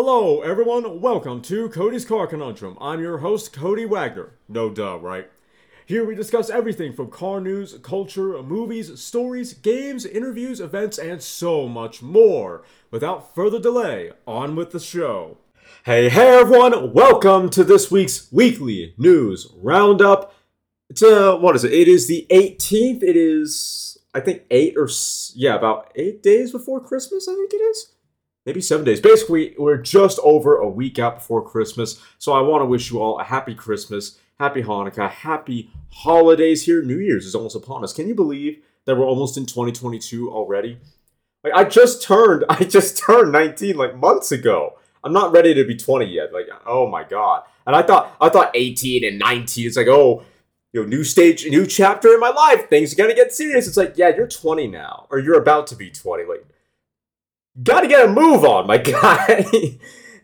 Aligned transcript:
Hello, 0.00 0.42
everyone. 0.42 1.00
Welcome 1.00 1.42
to 1.42 1.68
Cody's 1.70 2.04
Car 2.04 2.28
Conundrum. 2.28 2.78
I'm 2.80 3.00
your 3.00 3.18
host, 3.18 3.52
Cody 3.52 3.84
Wagner. 3.84 4.30
No 4.48 4.70
duh, 4.70 4.96
right? 4.96 5.28
Here 5.86 6.04
we 6.04 6.14
discuss 6.14 6.48
everything 6.48 6.92
from 6.92 7.10
car 7.10 7.40
news, 7.40 7.76
culture, 7.82 8.40
movies, 8.40 9.00
stories, 9.00 9.54
games, 9.54 10.06
interviews, 10.06 10.60
events, 10.60 10.98
and 10.98 11.20
so 11.20 11.66
much 11.66 12.00
more. 12.00 12.62
Without 12.92 13.34
further 13.34 13.58
delay, 13.58 14.12
on 14.24 14.54
with 14.54 14.70
the 14.70 14.78
show. 14.78 15.38
Hey, 15.84 16.08
hey, 16.08 16.38
everyone. 16.38 16.92
Welcome 16.92 17.50
to 17.50 17.64
this 17.64 17.90
week's 17.90 18.30
weekly 18.30 18.94
news 18.98 19.48
roundup. 19.56 20.32
It's 20.88 21.02
uh, 21.02 21.36
what 21.38 21.56
is 21.56 21.64
it? 21.64 21.72
It 21.72 21.88
is 21.88 22.06
the 22.06 22.24
18th. 22.30 23.02
It 23.02 23.16
is, 23.16 23.98
I 24.14 24.20
think, 24.20 24.42
eight 24.52 24.74
or 24.76 24.88
yeah, 25.34 25.56
about 25.56 25.90
eight 25.96 26.22
days 26.22 26.52
before 26.52 26.78
Christmas. 26.78 27.26
I 27.26 27.34
think 27.34 27.52
it 27.52 27.56
is 27.56 27.94
maybe 28.48 28.62
seven 28.62 28.82
days. 28.82 28.98
Basically, 28.98 29.54
we're 29.58 29.76
just 29.76 30.18
over 30.22 30.56
a 30.56 30.66
week 30.66 30.98
out 30.98 31.16
before 31.16 31.46
Christmas, 31.46 32.00
so 32.16 32.32
I 32.32 32.40
want 32.40 32.62
to 32.62 32.64
wish 32.64 32.90
you 32.90 32.98
all 32.98 33.20
a 33.20 33.24
happy 33.24 33.54
Christmas, 33.54 34.18
happy 34.40 34.62
Hanukkah, 34.62 35.10
happy 35.10 35.70
holidays 35.90 36.64
here. 36.64 36.82
New 36.82 36.98
Year's 36.98 37.26
is 37.26 37.34
almost 37.34 37.56
upon 37.56 37.84
us. 37.84 37.92
Can 37.92 38.08
you 38.08 38.14
believe 38.14 38.62
that 38.86 38.96
we're 38.96 39.04
almost 39.04 39.36
in 39.36 39.44
2022 39.44 40.32
already? 40.32 40.78
Like 41.44 41.52
I 41.52 41.64
just 41.64 42.02
turned, 42.02 42.46
I 42.48 42.64
just 42.64 42.96
turned 42.96 43.32
19 43.32 43.76
like 43.76 43.94
months 43.94 44.32
ago. 44.32 44.78
I'm 45.04 45.12
not 45.12 45.30
ready 45.30 45.52
to 45.52 45.64
be 45.64 45.76
20 45.76 46.06
yet. 46.06 46.32
Like, 46.32 46.46
oh 46.64 46.88
my 46.88 47.04
god. 47.04 47.42
And 47.66 47.76
I 47.76 47.82
thought, 47.82 48.16
I 48.18 48.30
thought 48.30 48.52
18 48.54 49.04
and 49.04 49.18
19. 49.18 49.66
It's 49.66 49.76
like, 49.76 49.88
oh, 49.88 50.24
you 50.72 50.80
know, 50.80 50.88
new 50.88 51.04
stage, 51.04 51.46
new 51.46 51.66
chapter 51.66 52.14
in 52.14 52.20
my 52.20 52.30
life. 52.30 52.70
Things 52.70 52.94
are 52.94 52.96
gonna 52.96 53.14
get 53.14 53.30
serious. 53.30 53.68
It's 53.68 53.76
like, 53.76 53.98
yeah, 53.98 54.08
you're 54.16 54.26
20 54.26 54.68
now, 54.68 55.06
or 55.10 55.18
you're 55.18 55.38
about 55.38 55.66
to 55.66 55.76
be 55.76 55.90
20. 55.90 56.24
Like, 56.24 56.46
gotta 57.62 57.88
get 57.88 58.08
a 58.08 58.12
move 58.12 58.44
on, 58.44 58.66
my 58.66 58.78
guy. 58.78 59.46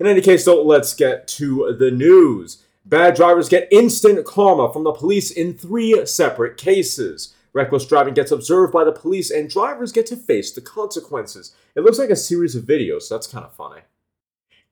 In 0.00 0.06
any 0.06 0.20
case, 0.20 0.44
though, 0.44 0.62
let's 0.62 0.94
get 0.94 1.28
to 1.28 1.76
the 1.78 1.90
news. 1.90 2.62
Bad 2.84 3.14
drivers 3.14 3.48
get 3.48 3.68
instant 3.72 4.24
karma 4.26 4.72
from 4.72 4.84
the 4.84 4.92
police 4.92 5.30
in 5.30 5.54
three 5.54 6.04
separate 6.06 6.56
cases. 6.56 7.34
Reckless 7.54 7.86
driving 7.86 8.14
gets 8.14 8.32
observed 8.32 8.72
by 8.72 8.84
the 8.84 8.92
police, 8.92 9.30
and 9.30 9.48
drivers 9.48 9.92
get 9.92 10.06
to 10.06 10.16
face 10.16 10.50
the 10.50 10.60
consequences. 10.60 11.54
It 11.76 11.80
looks 11.82 11.98
like 11.98 12.10
a 12.10 12.16
series 12.16 12.56
of 12.56 12.64
videos, 12.64 13.02
so 13.02 13.14
that's 13.14 13.28
kind 13.28 13.44
of 13.44 13.54
funny. 13.54 13.82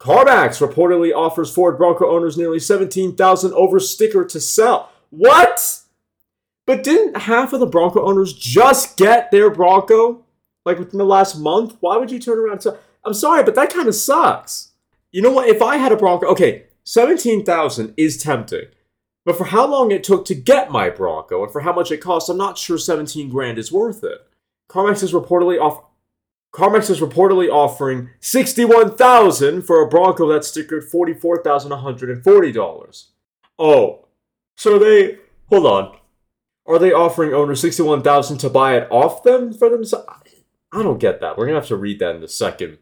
CarMax 0.00 0.66
reportedly 0.66 1.14
offers 1.14 1.54
Ford 1.54 1.78
Bronco 1.78 2.10
owners 2.10 2.36
nearly 2.36 2.58
17,000 2.58 3.52
over 3.52 3.78
sticker 3.78 4.24
to 4.24 4.41
sell. 4.41 4.91
What? 5.10 5.82
But 6.66 6.82
didn't 6.82 7.16
half 7.16 7.52
of 7.52 7.60
the 7.60 7.66
Bronco 7.66 8.04
owners 8.04 8.32
just 8.32 8.97
get 8.97 9.30
their 9.30 9.48
Bronco? 9.48 10.22
Like 10.64 10.78
within 10.78 10.98
the 10.98 11.05
last 11.05 11.38
month, 11.38 11.77
why 11.80 11.96
would 11.96 12.10
you 12.10 12.18
turn 12.18 12.38
around 12.38 12.64
and 12.66 12.77
I'm 13.05 13.14
sorry, 13.14 13.42
but 13.42 13.55
that 13.56 13.72
kind 13.72 13.88
of 13.88 13.94
sucks. 13.94 14.72
You 15.10 15.22
know 15.22 15.32
what? 15.32 15.48
If 15.48 15.60
I 15.60 15.77
had 15.77 15.92
a 15.92 15.96
Bronco, 15.96 16.27
okay, 16.28 16.64
17,000 16.84 17.94
is 17.96 18.22
tempting. 18.22 18.66
But 19.24 19.36
for 19.36 19.44
how 19.44 19.66
long 19.66 19.91
it 19.91 20.02
took 20.02 20.24
to 20.27 20.34
get 20.34 20.70
my 20.70 20.91
Bronco 20.91 21.44
and 21.44 21.52
for 21.52 21.60
how 21.60 21.72
much 21.72 21.92
it 21.92 21.98
cost, 21.98 22.28
I'm 22.28 22.36
not 22.36 22.58
sure 22.58 22.78
17 22.78 23.28
grand 23.28 23.58
is 23.58 23.70
worth 23.70 24.02
it. 24.02 24.27
CarMax 24.69 25.02
is 25.02 25.12
reportedly 25.12 25.60
off 25.60 25.84
CarMax 26.54 26.91
is 26.91 27.00
reportedly 27.00 27.48
offering 27.48 28.10
61,000 28.20 29.62
for 29.62 29.80
a 29.80 29.88
Bronco 29.88 30.28
that's 30.28 30.50
stickered 30.50 30.91
$44,140. 30.91 33.04
Oh. 33.58 34.06
So 34.56 34.78
they 34.78 35.19
hold 35.48 35.66
on. 35.66 35.97
Are 36.66 36.78
they 36.78 36.92
offering 36.92 37.32
owners 37.32 37.60
61,000 37.60 38.38
to 38.38 38.50
buy 38.50 38.76
it 38.76 38.86
off 38.91 39.22
them 39.22 39.52
for 39.52 39.70
themselves? 39.70 40.22
I 40.73 40.83
don't 40.83 40.98
get 40.98 41.20
that. 41.20 41.37
We're 41.37 41.47
gonna 41.47 41.59
have 41.59 41.69
to 41.69 41.77
read 41.77 41.98
that 41.98 42.15
in 42.15 42.20
the 42.20 42.28
second 42.28 42.78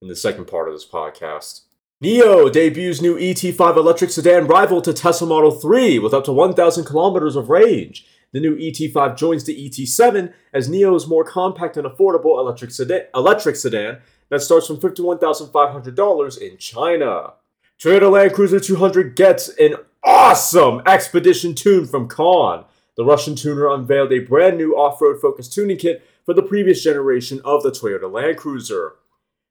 in 0.00 0.08
the 0.08 0.16
second 0.16 0.46
part 0.46 0.68
of 0.68 0.74
this 0.74 0.86
podcast. 0.86 1.62
NIO 2.02 2.50
debuts 2.50 3.02
new 3.02 3.18
ET5 3.18 3.76
electric 3.76 4.10
sedan 4.10 4.46
rival 4.46 4.80
to 4.80 4.94
Tesla 4.94 5.28
Model 5.28 5.50
3 5.50 5.98
with 5.98 6.14
up 6.14 6.24
to 6.24 6.32
1,000 6.32 6.84
kilometers 6.86 7.36
of 7.36 7.50
range. 7.50 8.06
The 8.32 8.40
new 8.40 8.56
ET5 8.56 9.18
joins 9.18 9.44
the 9.44 9.68
ET7 9.68 10.32
as 10.54 10.70
NIO's 10.70 11.06
more 11.06 11.24
compact 11.24 11.76
and 11.76 11.86
affordable 11.86 12.38
electric 12.38 12.70
sedan, 12.70 13.02
electric 13.14 13.56
sedan 13.56 13.98
that 14.30 14.40
starts 14.40 14.66
from 14.66 14.78
$51,500 14.78 16.38
in 16.38 16.56
China. 16.56 17.34
Toyota 17.78 18.10
Land 18.10 18.32
Cruiser 18.32 18.60
200 18.60 19.14
gets 19.14 19.48
an 19.58 19.74
awesome 20.02 20.80
Expedition 20.86 21.54
tune 21.54 21.84
from 21.84 22.08
Khan. 22.08 22.64
The 22.96 23.04
Russian 23.04 23.34
tuner 23.34 23.68
unveiled 23.68 24.12
a 24.12 24.20
brand 24.20 24.56
new 24.56 24.72
off-road 24.72 25.20
focused 25.20 25.52
tuning 25.52 25.76
kit 25.76 26.02
for 26.30 26.34
the 26.34 26.42
previous 26.42 26.84
generation 26.84 27.40
of 27.44 27.64
the 27.64 27.72
Toyota 27.72 28.08
Land 28.08 28.36
Cruiser. 28.36 28.94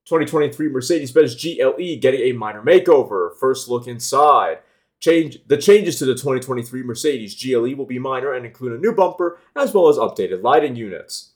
2023 0.06 0.70
Mercedes-Benz 0.70 1.36
GLE 1.36 2.00
getting 2.00 2.22
a 2.22 2.32
minor 2.32 2.64
makeover. 2.64 3.36
First 3.38 3.68
look 3.68 3.86
inside. 3.86 4.60
Change 5.02 5.40
the 5.48 5.58
changes 5.58 6.00
to 6.00 6.06
the 6.06 6.14
2023 6.14 6.84
Mercedes 6.84 7.36
GLE 7.36 7.76
will 7.76 7.86
be 7.86 8.00
minor 8.00 8.32
and 8.32 8.46
include 8.46 8.72
a 8.72 8.78
new 8.78 8.94
bumper 8.94 9.40
as 9.58 9.74
well 9.74 9.90
as 9.90 9.98
updated 9.98 10.42
lighting 10.42 10.78
units. 10.78 11.34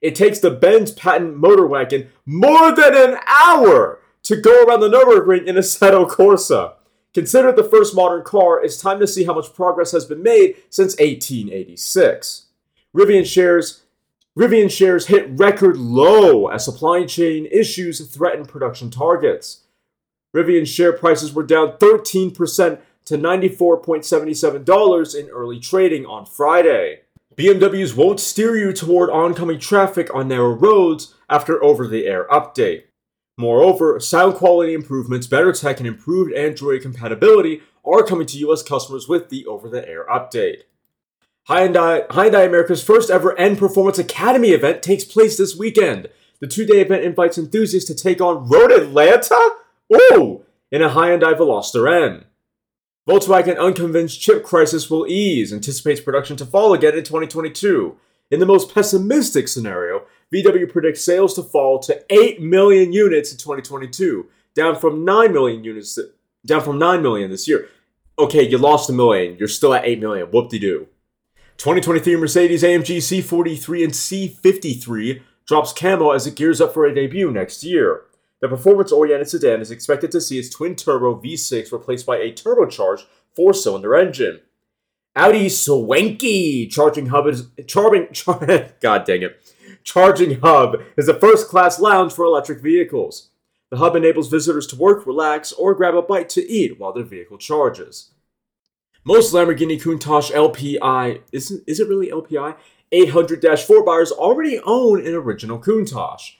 It 0.00 0.14
takes 0.14 0.38
the 0.38 0.50
Benz 0.50 0.92
patent 0.92 1.36
motor 1.36 1.66
wagon 1.66 2.08
more 2.24 2.74
than 2.74 2.96
an 2.96 3.18
hour 3.26 4.00
to 4.22 4.36
go 4.36 4.64
around 4.64 4.80
the 4.80 4.88
Nürburgring 4.88 5.44
in 5.44 5.58
a 5.58 5.60
Assetto 5.60 6.08
Corsa. 6.08 6.76
Considered 7.12 7.56
the 7.56 7.64
first 7.64 7.94
modern 7.94 8.24
car, 8.24 8.64
it's 8.64 8.80
time 8.80 8.98
to 9.00 9.06
see 9.06 9.24
how 9.24 9.34
much 9.34 9.52
progress 9.52 9.92
has 9.92 10.06
been 10.06 10.22
made 10.22 10.56
since 10.70 10.94
1886. 10.94 12.46
Rivian 12.96 13.26
shares 13.26 13.82
Rivian 14.36 14.70
shares 14.70 15.06
hit 15.06 15.30
record 15.30 15.78
low 15.78 16.48
as 16.48 16.64
supply 16.64 17.06
chain 17.06 17.46
issues 17.46 18.06
threaten 18.06 18.44
production 18.44 18.90
targets. 18.90 19.62
Rivian 20.34 20.66
share 20.66 20.92
prices 20.92 21.32
were 21.32 21.42
down 21.42 21.78
13% 21.78 22.78
to 23.06 23.16
$94.77 23.16 25.14
in 25.18 25.30
early 25.30 25.58
trading 25.58 26.04
on 26.04 26.26
Friday. 26.26 27.00
BMWs 27.34 27.96
won't 27.96 28.20
steer 28.20 28.56
you 28.56 28.74
toward 28.74 29.08
oncoming 29.08 29.58
traffic 29.58 30.14
on 30.14 30.28
narrow 30.28 30.52
roads 30.52 31.14
after 31.30 31.62
over 31.64 31.86
the 31.86 32.06
air 32.06 32.26
update. 32.30 32.82
Moreover, 33.38 33.98
sound 34.00 34.34
quality 34.34 34.74
improvements, 34.74 35.26
better 35.26 35.52
tech, 35.52 35.78
and 35.78 35.86
improved 35.86 36.34
Android 36.34 36.82
compatibility 36.82 37.62
are 37.84 38.02
coming 38.02 38.26
to 38.26 38.38
US 38.48 38.62
customers 38.62 39.08
with 39.08 39.30
the 39.30 39.46
over 39.46 39.70
the 39.70 39.88
air 39.88 40.04
update. 40.06 40.62
Hyundai, 41.48 42.44
America's 42.44 42.82
first 42.82 43.08
ever 43.08 43.38
N 43.38 43.56
Performance 43.56 43.98
Academy 43.98 44.50
event 44.50 44.82
takes 44.82 45.04
place 45.04 45.36
this 45.36 45.56
weekend. 45.56 46.08
The 46.40 46.48
two 46.48 46.66
day 46.66 46.80
event 46.80 47.04
invites 47.04 47.38
enthusiasts 47.38 47.88
to 47.88 47.94
take 47.94 48.20
on 48.20 48.48
Road 48.48 48.72
Atlanta? 48.72 49.50
Ooh! 49.94 50.44
In 50.72 50.82
a 50.82 50.88
Hyundai 50.88 51.38
Veloster 51.38 51.88
N. 51.88 52.24
Volkswagen 53.08 53.56
unconvinced 53.56 54.20
chip 54.20 54.42
crisis 54.42 54.90
will 54.90 55.06
ease, 55.06 55.52
anticipates 55.52 56.00
production 56.00 56.36
to 56.36 56.44
fall 56.44 56.74
again 56.74 56.94
in 56.94 57.04
2022. 57.04 57.96
In 58.32 58.40
the 58.40 58.46
most 58.46 58.74
pessimistic 58.74 59.46
scenario, 59.46 60.02
VW 60.34 60.68
predicts 60.68 61.04
sales 61.04 61.34
to 61.34 61.44
fall 61.44 61.78
to 61.78 62.02
8 62.10 62.42
million 62.42 62.92
units 62.92 63.30
in 63.30 63.38
2022, 63.38 64.26
down 64.56 64.74
from 64.74 65.04
9 65.04 65.32
million 65.32 65.62
units, 65.62 65.96
down 66.44 66.62
from 66.62 66.80
9 66.80 67.00
million 67.00 67.30
this 67.30 67.46
year. 67.46 67.68
Okay, 68.18 68.42
you 68.42 68.58
lost 68.58 68.90
a 68.90 68.92
million, 68.92 69.36
you're 69.38 69.46
still 69.46 69.72
at 69.72 69.84
8 69.84 70.00
million. 70.00 70.26
Whoop 70.32 70.50
de 70.50 70.58
doo. 70.58 70.88
2023 71.58 72.16
Mercedes 72.16 72.62
AMG 72.62 72.98
C43 72.98 73.84
and 73.84 73.92
C53 73.92 75.22
drops 75.46 75.72
camo 75.72 76.10
as 76.10 76.26
it 76.26 76.36
gears 76.36 76.60
up 76.60 76.74
for 76.74 76.84
a 76.84 76.94
debut 76.94 77.30
next 77.30 77.64
year. 77.64 78.02
The 78.42 78.48
performance 78.48 78.92
oriented 78.92 79.30
sedan 79.30 79.62
is 79.62 79.70
expected 79.70 80.10
to 80.10 80.20
see 80.20 80.38
its 80.38 80.50
twin 80.50 80.76
turbo 80.76 81.18
V6 81.18 81.72
replaced 81.72 82.04
by 82.04 82.18
a 82.18 82.32
turbocharged 82.32 83.06
four 83.34 83.54
cylinder 83.54 83.96
engine. 83.96 84.40
Audi 85.14 85.48
Swanky 85.48 86.66
charging 86.66 87.06
hub 87.06 87.26
is 87.26 87.48
charging. 87.66 88.08
Char, 88.12 88.68
God 88.80 89.06
dang 89.06 89.22
it! 89.22 89.40
Charging 89.82 90.40
hub 90.40 90.82
is 90.98 91.08
a 91.08 91.18
first 91.18 91.48
class 91.48 91.80
lounge 91.80 92.12
for 92.12 92.26
electric 92.26 92.60
vehicles. 92.60 93.30
The 93.70 93.78
hub 93.78 93.96
enables 93.96 94.28
visitors 94.28 94.66
to 94.68 94.76
work, 94.76 95.06
relax, 95.06 95.52
or 95.52 95.74
grab 95.74 95.94
a 95.94 96.02
bite 96.02 96.28
to 96.30 96.46
eat 96.46 96.78
while 96.78 96.92
their 96.92 97.02
vehicle 97.02 97.38
charges. 97.38 98.10
Most 99.06 99.32
Lamborghini 99.32 99.80
Countach 99.80 100.32
LPI 100.32 101.20
isn't 101.30 101.62
is 101.64 101.78
it 101.78 101.88
really 101.88 102.08
LPI 102.08 102.56
800-4 102.92 103.86
buyers 103.86 104.10
already 104.10 104.58
own 104.64 105.06
an 105.06 105.14
original 105.14 105.60
Countach. 105.60 106.32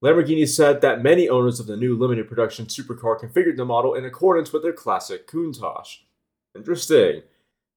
Lamborghini 0.00 0.48
said 0.48 0.80
that 0.80 1.02
many 1.02 1.28
owners 1.28 1.58
of 1.58 1.66
the 1.66 1.76
new 1.76 1.98
limited 1.98 2.28
production 2.28 2.66
supercar 2.66 3.18
configured 3.18 3.56
the 3.56 3.64
model 3.64 3.94
in 3.94 4.04
accordance 4.04 4.52
with 4.52 4.62
their 4.62 4.72
classic 4.72 5.26
Countach. 5.26 6.02
Interesting. 6.54 7.22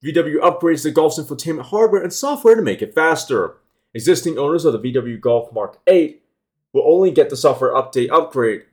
VW 0.06 0.36
upgrades 0.36 0.84
the 0.84 0.92
Golf's 0.92 1.18
infotainment 1.18 1.64
hardware 1.64 2.04
and 2.04 2.14
software 2.14 2.54
to 2.54 2.62
make 2.62 2.84
it 2.84 2.94
faster. 2.94 3.56
Existing 3.96 4.38
owners 4.38 4.66
of 4.66 4.74
the 4.74 4.80
VW 4.80 5.20
Golf 5.20 5.52
Mark 5.52 5.80
8 5.88 6.22
will 6.74 6.84
only 6.86 7.10
get 7.10 7.32
the 7.32 7.38
software 7.38 7.74
update 7.74 8.12
upgrade 8.12 8.66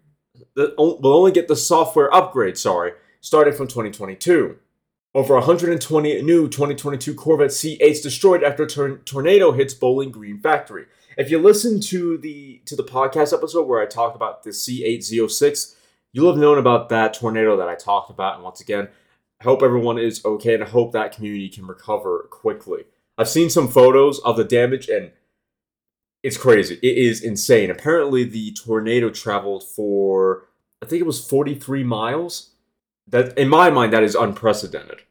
will 0.57 1.07
only 1.07 1.33
get 1.33 1.49
the 1.49 1.57
software 1.57 2.13
upgrade, 2.13 2.59
sorry, 2.59 2.93
starting 3.23 3.55
from 3.55 3.67
2022. 3.67 4.59
Over 5.15 5.35
120 5.35 6.23
new 6.23 6.49
2022 6.49 7.15
Corvette 7.15 7.51
C8s 7.51 8.03
destroyed 8.03 8.43
after 8.43 8.65
a 8.65 8.67
tor- 8.67 8.99
tornado 8.99 9.53
hits 9.53 9.73
Bowling 9.73 10.11
Green 10.11 10.41
factory. 10.41 10.87
If 11.17 11.31
you 11.31 11.39
listen 11.39 11.81
to 11.83 12.19
the 12.19 12.61
to 12.65 12.75
the 12.75 12.83
podcast 12.83 13.33
episode 13.33 13.69
where 13.69 13.81
I 13.81 13.87
talked 13.87 14.17
about 14.17 14.43
the 14.43 14.51
C806, 14.51 15.77
You'll 16.15 16.31
have 16.31 16.41
known 16.41 16.59
about 16.59 16.91
that 16.91 17.13
tornado 17.13 17.57
that 17.57 17.69
I 17.69 17.75
talked 17.75 18.09
about, 18.09 18.37
and 18.37 18.45
once 18.45 18.61
again, 18.61 18.89
I 19.41 19.45
hope 19.45 19.65
everyone 19.65 19.99
is 19.99 20.25
okay, 20.25 20.55
and 20.55 20.63
I 20.63 20.69
hope 20.69 20.93
that 20.93 21.11
community 21.11 21.49
can 21.49 21.67
recover 21.67 22.29
quickly. 22.31 22.85
I've 23.19 23.29
seen 23.29 23.51
some 23.51 23.67
photos 23.67 24.21
of 24.21 24.37
the 24.37 24.45
damage, 24.45 24.89
and 24.89 25.11
it's 26.23 26.37
crazy. 26.37 26.79
It 26.81 26.99
is 26.99 27.21
insane. 27.21 27.69
Apparently, 27.69 28.23
the 28.23 28.53
tornado 28.53 29.11
traveled 29.11 29.65
for 29.65 30.47
I 30.81 30.87
think 30.87 31.01
it 31.01 31.07
was 31.07 31.27
43 31.29 31.83
miles. 31.83 32.51
That 33.07 33.37
in 33.39 33.49
my 33.49 33.71
mind, 33.71 33.93
that 33.93 34.03
is 34.03 34.15
unprecedented. 34.15 35.03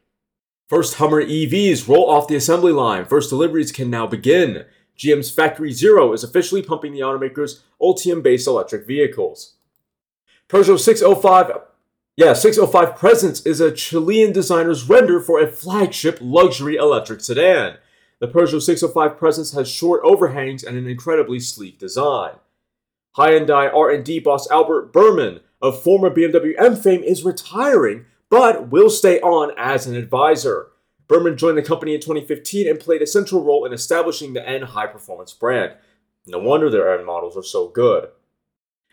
First 0.68 0.95
Hummer 0.95 1.24
EVs 1.24 1.88
roll 1.88 2.10
off 2.10 2.28
the 2.28 2.36
assembly 2.36 2.72
line. 2.72 3.06
First 3.06 3.30
deliveries 3.30 3.72
can 3.72 3.90
now 3.90 4.07
begin. 4.07 4.66
GM's 4.98 5.30
Factory 5.30 5.72
Zero 5.72 6.13
is 6.13 6.24
officially 6.24 6.62
pumping 6.62 6.94
the 6.94 7.01
automaker's 7.01 7.63
Ultium-based 7.81 8.48
electric 8.48 8.88
vehicles. 8.88 9.56
Peugeot 10.50 10.80
605 10.80 11.51
yeah, 12.16 12.34
605 12.34 12.95
Presence 12.95 13.44
is 13.44 13.60
a 13.60 13.72
Chilean 13.72 14.31
designer's 14.31 14.88
render 14.88 15.19
for 15.19 15.42
a 15.42 15.48
flagship 15.48 16.19
luxury 16.22 16.75
electric 16.75 17.22
sedan. 17.22 17.78
The 18.19 18.28
Peugeot 18.28 18.62
605 18.62 19.18
Presence 19.18 19.54
has 19.54 19.68
short 19.68 20.01
overhangs 20.04 20.63
and 20.63 20.78
an 20.78 20.86
incredibly 20.86 21.40
sleek 21.40 21.80
design. 21.80 22.34
Hyundai 23.18 23.74
R&D 23.74 24.19
boss 24.19 24.50
Albert 24.51 24.94
Biermann 24.94 25.40
of 25.63 25.81
former 25.81 26.12
BMW 26.12 26.54
M 26.60 26.75
fame 26.75 27.01
is 27.01 27.24
retiring, 27.24 28.06
but 28.30 28.69
will 28.69 28.89
stay 28.89 29.19
on 29.21 29.51
as 29.57 29.88
an 29.88 29.95
advisor. 29.95 30.68
Biermann 31.07 31.38
joined 31.38 31.57
the 31.57 31.63
company 31.63 31.95
in 31.95 32.01
2015 32.01 32.68
and 32.69 32.80
played 32.80 33.01
a 33.01 33.07
central 33.07 33.44
role 33.44 33.65
in 33.65 33.74
establishing 33.74 34.33
the 34.33 34.48
N 34.48 34.63
high 34.63 34.88
performance 34.88 35.33
brand. 35.33 35.74
No 36.27 36.39
wonder 36.39 36.69
their 36.69 37.00
N 37.00 37.06
models 37.06 37.38
are 37.38 37.44
so 37.44 37.69
good. 37.69 38.10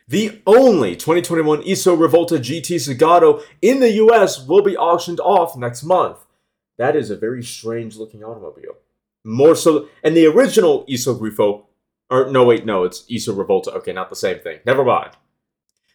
The 0.06 0.40
only 0.46 0.96
2021 0.96 1.62
Iso 1.62 1.96
Rivolta 1.96 2.38
GT 2.38 2.76
Zagato 2.76 3.42
in 3.60 3.80
the 3.80 3.92
US 3.92 4.44
will 4.46 4.62
be 4.62 4.76
auctioned 4.76 5.20
off 5.20 5.56
next 5.56 5.82
month. 5.82 6.18
That 6.78 6.96
is 6.96 7.10
a 7.10 7.16
very 7.16 7.42
strange 7.42 7.96
looking 7.96 8.24
automobile. 8.24 8.76
More 9.24 9.54
so, 9.54 9.88
and 10.02 10.16
the 10.16 10.26
original 10.26 10.84
Iso 10.86 11.18
Grifo, 11.18 11.64
or 12.08 12.30
no, 12.30 12.44
wait, 12.44 12.64
no, 12.64 12.84
it's 12.84 13.02
Iso 13.02 13.36
Rivolta. 13.36 13.68
Okay, 13.76 13.92
not 13.92 14.08
the 14.08 14.16
same 14.16 14.38
thing. 14.38 14.60
Never 14.64 14.84
mind. 14.84 15.12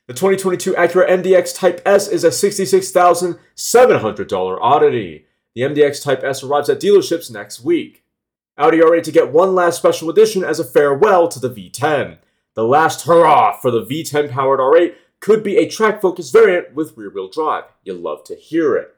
The 0.08 0.14
2022 0.14 0.74
Acura 0.74 1.10
MDX 1.10 1.58
Type 1.58 1.82
S 1.84 2.08
is 2.08 2.24
a 2.24 2.30
$66,700 2.30 4.58
oddity. 4.62 5.26
The 5.56 5.62
MDX 5.62 6.04
Type 6.04 6.24
S 6.24 6.44
arrives 6.44 6.70
at 6.70 6.80
dealerships 6.80 7.32
next 7.32 7.64
week. 7.64 8.04
Audi 8.56 8.84
are 8.84 8.92
ready 8.92 9.02
to 9.02 9.12
get 9.12 9.32
one 9.32 9.56
last 9.56 9.78
special 9.78 10.12
edition 10.12 10.44
as 10.44 10.60
a 10.60 10.64
farewell 10.64 11.28
to 11.30 11.40
the 11.40 11.50
V10. 11.50 12.20
The 12.54 12.66
last 12.66 13.08
hurrah 13.08 13.58
for 13.60 13.72
the 13.72 13.84
V10 13.84 14.30
powered 14.30 14.60
R8 14.60 14.94
could 15.22 15.42
be 15.42 15.58
a 15.58 15.68
track 15.68 16.04
focused 16.04 16.32
variant 16.32 16.76
with 16.76 16.96
rear 16.96 17.10
wheel 17.10 17.28
drive. 17.28 17.64
You'll 17.84 17.98
love 17.98 18.24
to 18.26 18.36
hear 18.36 18.76
it. 18.76 18.96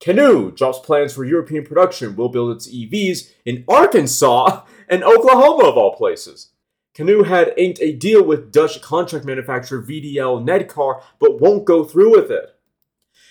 Canoo 0.00 0.56
drops 0.56 0.80
plans 0.80 1.14
for 1.14 1.24
European 1.24 1.64
production, 1.64 2.16
will 2.16 2.30
build 2.30 2.56
its 2.56 2.66
EVs 2.66 3.30
in 3.44 3.62
Arkansas 3.68 4.62
and 4.88 5.04
Oklahoma, 5.04 5.68
of 5.68 5.76
all 5.76 5.94
places. 5.94 6.48
Canoo 6.98 7.24
had 7.24 7.54
inked 7.56 7.80
a 7.80 7.92
deal 7.92 8.24
with 8.24 8.50
Dutch 8.50 8.82
contract 8.82 9.24
manufacturer 9.24 9.80
VDL 9.80 10.44
Nedcar, 10.44 11.00
but 11.20 11.40
won't 11.40 11.64
go 11.64 11.84
through 11.84 12.10
with 12.10 12.28
it. 12.28 12.56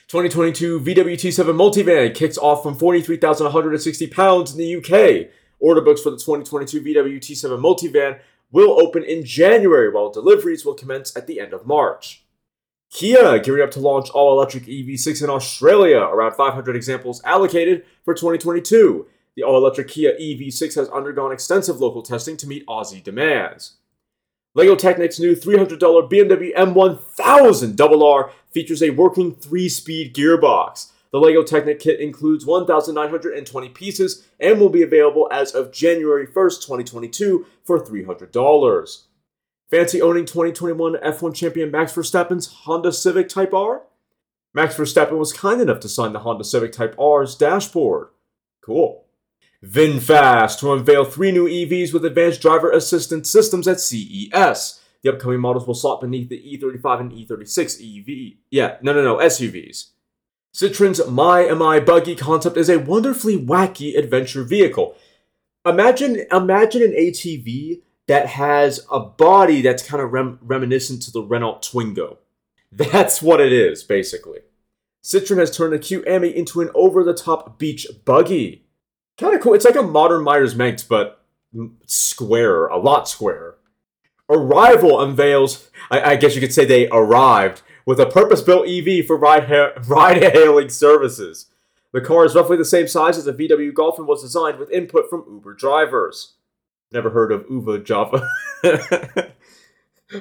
2022 0.07 0.79
VWT7 0.79 1.53
multivan 1.53 2.15
kicks 2.15 2.37
off 2.37 2.63
from 2.63 2.75
43,160 2.75 4.07
pounds 4.07 4.53
in 4.53 4.57
the 4.57 4.75
UK. 4.77 5.29
Order 5.59 5.81
books 5.81 6.01
for 6.01 6.11
the 6.11 6.15
2022 6.15 6.81
VWT7 6.81 7.59
multivan 7.59 8.21
will 8.53 8.81
open 8.81 9.03
in 9.03 9.25
January, 9.25 9.89
while 9.89 10.09
deliveries 10.09 10.65
will 10.65 10.73
commence 10.73 11.13
at 11.17 11.27
the 11.27 11.41
end 11.41 11.51
of 11.51 11.67
March. 11.67 12.23
Kia 12.89 13.37
gearing 13.39 13.63
up 13.63 13.71
to 13.71 13.81
launch 13.81 14.09
all 14.11 14.31
electric 14.31 14.63
EV6 14.63 15.25
in 15.25 15.29
Australia, 15.29 15.99
around 15.99 16.35
500 16.35 16.73
examples 16.73 17.21
allocated 17.25 17.83
for 18.05 18.13
2022. 18.13 19.07
The 19.37 19.43
all 19.43 19.55
electric 19.55 19.89
Kia 19.89 20.17
EV6 20.19 20.73
has 20.75 20.89
undergone 20.89 21.31
extensive 21.31 21.79
local 21.79 22.01
testing 22.01 22.37
to 22.37 22.47
meet 22.47 22.65
Aussie 22.65 23.03
demands. 23.03 23.75
LEGO 24.55 24.75
Technic's 24.75 25.19
new 25.19 25.35
$300 25.35 25.79
BMW 25.79 26.55
M1000 26.55 27.79
RR 27.79 28.31
features 28.49 28.81
a 28.81 28.89
working 28.89 29.35
3 29.35 29.69
speed 29.69 30.15
gearbox. 30.15 30.91
The 31.11 31.19
LEGO 31.19 31.43
Technic 31.43 31.79
kit 31.79 31.99
includes 31.99 32.47
1,920 32.47 33.69
pieces 33.69 34.27
and 34.39 34.59
will 34.59 34.69
be 34.69 34.81
available 34.81 35.29
as 35.31 35.53
of 35.53 35.71
January 35.71 36.25
1st, 36.25 36.63
2022 36.63 37.45
for 37.63 37.79
$300. 37.79 39.03
Fancy 39.69 40.01
owning 40.01 40.25
2021 40.25 40.93
F1 40.95 41.35
champion 41.35 41.69
Max 41.69 41.93
Verstappen's 41.93 42.47
Honda 42.47 42.91
Civic 42.91 43.29
Type 43.29 43.53
R? 43.53 43.83
Max 44.55 44.75
Verstappen 44.75 45.19
was 45.19 45.31
kind 45.31 45.61
enough 45.61 45.79
to 45.81 45.89
sign 45.89 46.13
the 46.13 46.21
Honda 46.21 46.43
Civic 46.43 46.71
Type 46.71 46.95
R's 46.97 47.35
dashboard. 47.35 48.07
Cool. 48.65 49.06
VinFast 49.65 50.59
to 50.59 50.71
unveil 50.71 51.03
three 51.03 51.31
new 51.31 51.47
EVs 51.47 51.93
with 51.93 52.05
advanced 52.05 52.41
driver 52.41 52.71
assistance 52.71 53.29
systems 53.29 53.67
at 53.67 53.79
CES. 53.79 54.81
The 55.01 55.13
upcoming 55.13 55.39
models 55.39 55.65
will 55.65 55.73
slot 55.73 56.01
beneath 56.01 56.29
the 56.29 56.37
E35 56.37 56.99
and 56.99 57.11
E36 57.11 57.81
EV. 57.81 58.37
Yeah, 58.51 58.77
no, 58.81 58.93
no, 58.93 59.03
no, 59.03 59.17
SUVs. 59.17 59.91
Citroen's 60.53 61.05
My 61.07 61.49
Ami 61.49 61.79
Buggy 61.79 62.15
concept 62.15 62.57
is 62.57 62.69
a 62.69 62.79
wonderfully 62.79 63.37
wacky 63.37 63.97
adventure 63.97 64.43
vehicle. 64.43 64.95
Imagine, 65.65 66.25
imagine 66.31 66.81
an 66.81 66.93
ATV 66.93 67.81
that 68.07 68.27
has 68.27 68.85
a 68.91 68.99
body 68.99 69.61
that's 69.61 69.87
kind 69.87 70.01
of 70.01 70.13
rem- 70.13 70.39
reminiscent 70.41 71.01
to 71.03 71.11
the 71.11 71.21
Renault 71.21 71.59
Twingo. 71.61 72.17
That's 72.71 73.21
what 73.21 73.41
it 73.41 73.51
is, 73.51 73.83
basically. 73.83 74.39
Citroen 75.03 75.37
has 75.37 75.55
turned 75.55 75.73
the 75.73 75.79
Q-Ami 75.79 76.35
into 76.35 76.61
an 76.61 76.69
over-the-top 76.73 77.57
beach 77.59 77.87
buggy. 78.05 78.66
Kind 79.17 79.35
of 79.35 79.41
cool. 79.41 79.53
It's 79.53 79.65
like 79.65 79.75
a 79.75 79.83
modern 79.83 80.23
Meyers 80.23 80.55
Manx, 80.55 80.83
but 80.83 81.23
squarer, 81.85 82.67
a 82.67 82.77
lot 82.77 83.07
squarer. 83.07 83.57
Arrival 84.29 84.99
unveils, 85.01 85.69
I, 85.89 86.11
I 86.11 86.15
guess 86.17 86.35
you 86.35 86.41
could 86.41 86.53
say 86.53 86.65
they 86.65 86.87
arrived, 86.89 87.61
with 87.85 87.99
a 87.99 88.05
purpose-built 88.05 88.67
EV 88.67 89.05
for 89.05 89.17
ride-hailing 89.17 90.69
services. 90.69 91.45
The 91.93 92.01
car 92.01 92.25
is 92.25 92.35
roughly 92.35 92.57
the 92.57 92.65
same 92.65 92.87
size 92.87 93.17
as 93.17 93.27
a 93.27 93.33
VW 93.33 93.73
Golf 93.73 93.97
and 93.97 94.07
was 94.07 94.21
designed 94.21 94.59
with 94.59 94.69
input 94.71 95.09
from 95.09 95.23
Uber 95.27 95.53
drivers. 95.53 96.33
Never 96.91 97.09
heard 97.09 97.31
of 97.31 97.45
Uber 97.49 97.79
Java. 97.79 98.29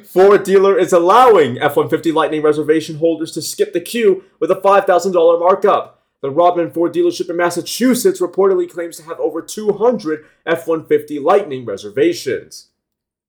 Ford 0.05 0.43
dealer 0.43 0.79
is 0.79 0.93
allowing 0.93 1.59
F 1.59 1.77
150 1.77 2.13
Lightning 2.13 2.43
reservation 2.43 2.99
holders 2.99 3.33
to 3.33 3.43
skip 3.43 3.73
the 3.73 3.81
queue 3.81 4.25
with 4.41 4.51
a 4.51 4.57
$5,000 4.57 5.41
markup. 5.41 5.96
The 6.23 6.31
Rodman 6.31 6.71
Ford 6.71 6.95
dealership 6.95 7.29
in 7.29 7.37
Massachusetts 7.37 8.21
reportedly 8.21 8.71
claims 8.71 8.97
to 8.97 9.03
have 9.05 9.21
over 9.21 9.43
200 9.43 10.25
F 10.47 10.67
150 10.67 11.19
Lightning 11.19 11.65
reservations. 11.65 12.69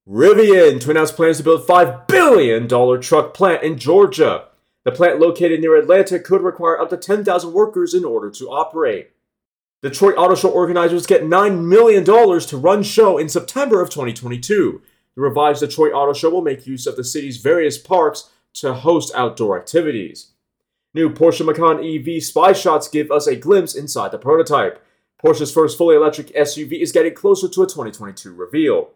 Rivian 0.10 0.80
to 0.80 0.92
announce 0.92 1.12
plans 1.12 1.38
to 1.38 1.44
build 1.44 1.68
$5 1.68 2.08
billion 2.08 2.68
truck 3.02 3.34
plant 3.34 3.64
in 3.64 3.78
Georgia. 3.78 4.46
The 4.86 4.94
plant 4.94 5.20
located 5.20 5.60
near 5.60 5.76
Atlanta 5.76 6.18
could 6.18 6.42
require 6.42 6.80
up 6.80 6.90
to 6.92 6.98
10,000 6.98 7.52
workers 7.52 7.94
in 7.94 8.06
order 8.06 8.32
to 8.32 8.50
operate. 8.50 9.12
Detroit 9.82 10.16
Auto 10.18 10.34
Show 10.34 10.50
organizers 10.50 11.06
get 11.06 11.24
$9 11.24 11.66
million 11.66 12.06
to 12.06 12.58
run 12.58 12.84
show 12.84 13.18
in 13.18 13.28
September 13.28 13.82
of 13.82 13.90
2022. 13.90 14.82
The 15.16 15.22
revised 15.22 15.60
Detroit 15.60 15.92
Auto 15.94 16.14
Show 16.14 16.30
will 16.30 16.42
make 16.42 16.66
use 16.66 16.88
of 16.88 16.96
the 16.96 17.04
city's 17.04 17.38
various 17.38 17.78
parks 17.78 18.30
to 18.54 18.74
host 18.74 19.14
outdoor 19.14 19.60
activities. 19.60 20.32
New 20.94 21.10
Porsche 21.10 21.46
Macan 21.46 21.84
EV 21.84 22.24
spy 22.24 22.54
shots 22.54 22.88
give 22.88 23.12
us 23.12 23.28
a 23.28 23.36
glimpse 23.36 23.76
inside 23.76 24.12
the 24.12 24.18
prototype. 24.18 24.84
Porsche's 25.24 25.52
first 25.52 25.78
fully 25.78 25.96
electric 25.96 26.28
SUV 26.28 26.82
is 26.82 26.92
getting 26.92 27.14
closer 27.14 27.48
to 27.48 27.64
a 27.64 27.68
2022 27.68 28.34
reveal. 28.34 28.90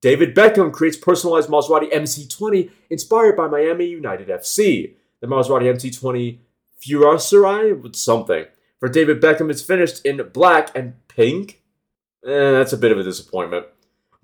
David 0.00 0.34
Beckham 0.34 0.72
creates 0.72 0.96
personalized 0.96 1.48
Maserati 1.48 1.92
MC20 1.92 2.70
inspired 2.88 3.36
by 3.36 3.46
Miami 3.46 3.86
United 3.86 4.28
FC. 4.28 4.94
The 5.20 5.26
Maserati 5.26 5.64
MC20 5.64 6.38
Furacari 6.80 7.78
with 7.80 7.94
something 7.94 8.46
for 8.78 8.88
David 8.88 9.20
Beckham 9.20 9.50
is 9.50 9.62
finished 9.62 10.04
in 10.04 10.26
black 10.32 10.70
and 10.74 10.94
pink. 11.08 11.62
Eh, 12.24 12.50
that's 12.52 12.72
a 12.72 12.78
bit 12.78 12.92
of 12.92 12.98
a 12.98 13.02
disappointment. 13.02 13.66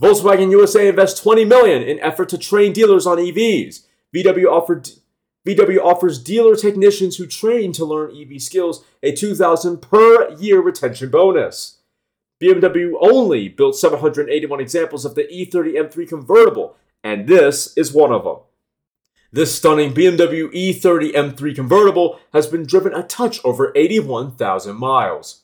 Volkswagen 0.01 0.51
USA 0.51 0.89
invests 0.89 1.21
20 1.21 1.45
million 1.45 1.83
in 1.83 2.01
effort 2.01 2.29
to 2.31 2.39
train 2.39 2.73
dealers 2.73 3.07
on 3.07 3.19
EVs. 3.19 3.87
VW 4.15 4.47
offered 4.47 4.91
VW 5.47 5.79
offers 5.79 6.23
dealer 6.23 6.57
technicians 6.57 7.17
who 7.17 7.27
train 7.27 7.73
to 7.73 7.85
learn 7.85 8.17
EV 8.17 8.43
skills 8.43 8.85
a 9.03 9.13
2000 9.13 9.81
per 9.81 10.35
year 10.39 10.61
retention 10.61 11.09
bonus. 11.09 11.79
BMW 12.43 12.93
only 13.01 13.49
built 13.49 13.77
781 13.77 14.61
examples 14.61 15.05
of 15.05 15.15
the 15.15 15.25
E30 15.25 15.75
M3 15.75 16.09
convertible, 16.09 16.77
and 17.05 17.29
this 17.29 17.75
is 17.77 17.93
one 17.93 18.13
of 18.13 18.25
them. 18.25 18.39
This 19.33 19.55
stunning 19.55 19.95
BMW 19.95 20.53
E30 20.53 21.15
M3 21.15 21.55
convertible 21.55 22.19
has 22.33 22.47
been 22.47 22.67
driven 22.67 22.93
a 22.93 23.05
touch 23.05 23.41
over 23.45 23.73
81,000 23.77 24.77
miles. 24.77 25.43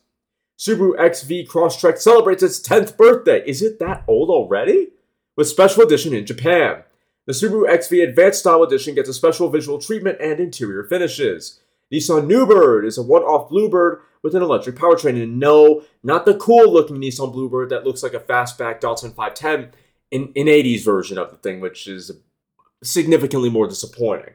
Subaru 0.59 0.95
XV 0.97 1.49
Crosstrek 1.49 1.99
celebrates 1.99 2.43
its 2.43 2.61
10th 2.61 2.97
birthday. 2.97 3.43
Is 3.47 3.63
it 3.63 3.79
that 3.79 4.05
old 4.09 4.31
already? 4.31 4.89
With 5.37 5.49
special 5.49 5.83
edition 5.83 6.13
in 6.13 6.27
Japan. 6.27 6.83
The 7.25 7.33
Subaru 7.33 7.71
XV 7.71 8.09
Advanced 8.09 8.41
Style 8.41 8.65
Edition 8.65 8.97
gets 8.97 9.09
a 9.09 9.15
special 9.15 9.49
visual 9.49 9.79
treatment 9.79 10.19
and 10.21 10.41
interior 10.41 10.83
finishes. 10.83 11.61
Nissan 11.93 12.27
Newbird 12.27 12.85
is 12.85 12.99
a 12.99 13.03
one-off 13.03 13.49
Bluebird 13.49 14.01
with 14.23 14.35
an 14.35 14.43
electric 14.43 14.75
powertrain, 14.75 15.23
and 15.23 15.39
no, 15.39 15.85
not 16.03 16.25
the 16.25 16.35
cool-looking 16.35 16.97
Nissan 16.97 17.33
Bluebird 17.33 17.71
that 17.71 17.85
looks 17.85 18.03
like 18.03 18.15
a 18.15 18.21
fastback 18.21 18.81
Datsun 18.81 19.15
510 19.15 19.71
in 20.11 20.23
an 20.35 20.47
80s 20.47 20.85
version 20.85 21.17
of 21.17 21.31
the 21.31 21.37
thing, 21.37 21.61
which 21.61 21.87
is 21.87 22.11
significantly 22.83 23.51
more 23.51 23.69
disappointing. 23.69 24.35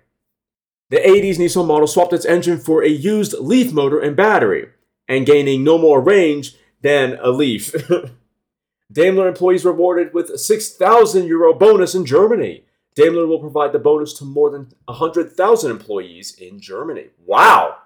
The 0.89 0.97
80s 0.97 1.37
Nissan 1.37 1.67
model 1.67 1.87
swapped 1.87 2.13
its 2.13 2.25
engine 2.25 2.57
for 2.57 2.83
a 2.83 2.89
used 2.89 3.33
Leaf 3.33 3.73
motor 3.73 3.99
and 3.99 4.15
battery, 4.15 4.69
and 5.09 5.25
gaining 5.25 5.61
no 5.63 5.77
more 5.77 5.99
range 5.99 6.55
than 6.81 7.19
a 7.21 7.31
Leaf. 7.31 7.73
Daimler 8.91 9.27
employees 9.27 9.65
rewarded 9.65 10.13
with 10.13 10.29
a 10.29 10.37
6,000 10.37 11.27
euro 11.27 11.53
bonus 11.53 11.93
in 11.93 12.05
Germany. 12.05 12.63
Daimler 12.97 13.27
will 13.27 13.37
provide 13.37 13.73
the 13.73 13.79
bonus 13.79 14.11
to 14.13 14.25
more 14.25 14.49
than 14.49 14.73
100,000 14.85 15.69
employees 15.69 16.35
in 16.39 16.59
Germany. 16.59 17.09
Wow! 17.23 17.77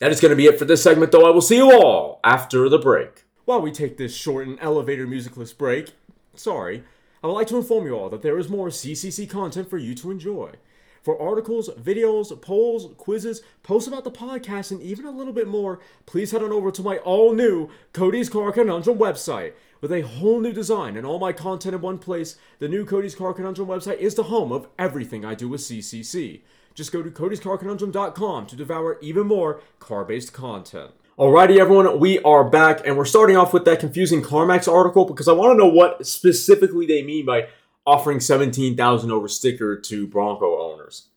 That 0.00 0.10
is 0.10 0.20
going 0.20 0.30
to 0.30 0.36
be 0.36 0.46
it 0.46 0.58
for 0.58 0.64
this 0.64 0.82
segment, 0.82 1.12
though. 1.12 1.24
I 1.24 1.30
will 1.30 1.40
see 1.40 1.58
you 1.58 1.70
all 1.70 2.18
after 2.24 2.68
the 2.68 2.76
break. 2.76 3.22
While 3.44 3.60
we 3.60 3.70
take 3.70 3.98
this 3.98 4.16
short 4.16 4.48
and 4.48 4.58
elevator 4.60 5.06
musicless 5.06 5.52
break, 5.52 5.92
sorry, 6.34 6.82
I 7.22 7.28
would 7.28 7.34
like 7.34 7.46
to 7.48 7.56
inform 7.56 7.86
you 7.86 7.94
all 7.94 8.10
that 8.10 8.22
there 8.22 8.36
is 8.36 8.48
more 8.48 8.66
CCC 8.66 9.30
content 9.30 9.70
for 9.70 9.78
you 9.78 9.94
to 9.94 10.10
enjoy. 10.10 10.54
For 11.02 11.20
articles, 11.20 11.70
videos, 11.80 12.40
polls, 12.42 12.88
quizzes, 12.96 13.42
posts 13.62 13.86
about 13.86 14.02
the 14.02 14.10
podcast, 14.10 14.72
and 14.72 14.82
even 14.82 15.04
a 15.04 15.12
little 15.12 15.32
bit 15.32 15.46
more, 15.46 15.78
please 16.04 16.32
head 16.32 16.42
on 16.42 16.50
over 16.50 16.72
to 16.72 16.82
my 16.82 16.98
all 16.98 17.32
new 17.32 17.68
Cody's 17.92 18.28
Car 18.28 18.50
Conundrum 18.50 18.98
website. 18.98 19.52
With 19.82 19.90
a 19.90 20.02
whole 20.02 20.38
new 20.38 20.52
design 20.52 20.96
and 20.96 21.04
all 21.04 21.18
my 21.18 21.32
content 21.32 21.74
in 21.74 21.80
one 21.80 21.98
place, 21.98 22.36
the 22.60 22.68
new 22.68 22.84
Cody's 22.84 23.16
Car 23.16 23.34
Conundrum 23.34 23.66
website 23.66 23.98
is 23.98 24.14
the 24.14 24.22
home 24.22 24.52
of 24.52 24.68
everything 24.78 25.24
I 25.24 25.34
do 25.34 25.48
with 25.48 25.60
CCC. 25.60 26.42
Just 26.72 26.92
go 26.92 27.02
to 27.02 27.10
codyscarconundrum.com 27.10 28.46
to 28.46 28.54
devour 28.54 28.98
even 29.02 29.26
more 29.26 29.60
car 29.80 30.04
based 30.04 30.32
content. 30.32 30.92
Alrighty, 31.18 31.58
everyone, 31.58 31.98
we 31.98 32.20
are 32.20 32.48
back, 32.48 32.86
and 32.86 32.96
we're 32.96 33.04
starting 33.04 33.36
off 33.36 33.52
with 33.52 33.64
that 33.64 33.80
confusing 33.80 34.22
CarMax 34.22 34.72
article 34.72 35.04
because 35.04 35.26
I 35.26 35.32
want 35.32 35.52
to 35.52 35.58
know 35.58 35.68
what 35.68 36.06
specifically 36.06 36.86
they 36.86 37.02
mean 37.02 37.26
by 37.26 37.48
offering 37.84 38.20
17,000 38.20 39.10
over 39.10 39.26
sticker 39.26 39.76
to 39.76 40.06
Bronco 40.06 40.62
owners. 40.62 41.08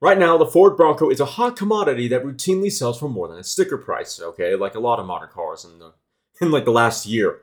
Right 0.00 0.18
now, 0.18 0.36
the 0.36 0.46
Ford 0.46 0.76
Bronco 0.76 1.08
is 1.08 1.20
a 1.20 1.24
hot 1.24 1.54
commodity 1.54 2.08
that 2.08 2.24
routinely 2.24 2.72
sells 2.72 2.98
for 2.98 3.08
more 3.08 3.28
than 3.28 3.38
a 3.38 3.44
sticker 3.44 3.78
price, 3.78 4.20
okay, 4.20 4.56
like 4.56 4.74
a 4.74 4.80
lot 4.80 4.98
of 4.98 5.06
modern 5.06 5.28
cars 5.28 5.64
in 5.64 5.78
the 5.78 5.92
in 6.40 6.50
like 6.50 6.64
the 6.64 6.72
last 6.72 7.06
year. 7.06 7.41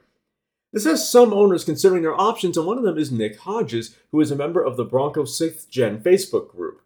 This 0.72 0.86
has 0.86 1.10
some 1.10 1.34
owners 1.34 1.64
considering 1.64 2.04
their 2.04 2.20
options, 2.20 2.56
and 2.56 2.66
one 2.66 2.78
of 2.78 2.84
them 2.84 2.98
is 2.98 3.12
Nick 3.12 3.40
Hodges, 3.40 3.96
who 4.12 4.22
is 4.22 4.30
a 4.30 4.36
member 4.36 4.64
of 4.64 4.78
the 4.78 4.86
Bronco 4.86 5.24
6th 5.24 5.70
Gen 5.70 6.00
Facebook 6.00 6.50
group. 6.50 6.82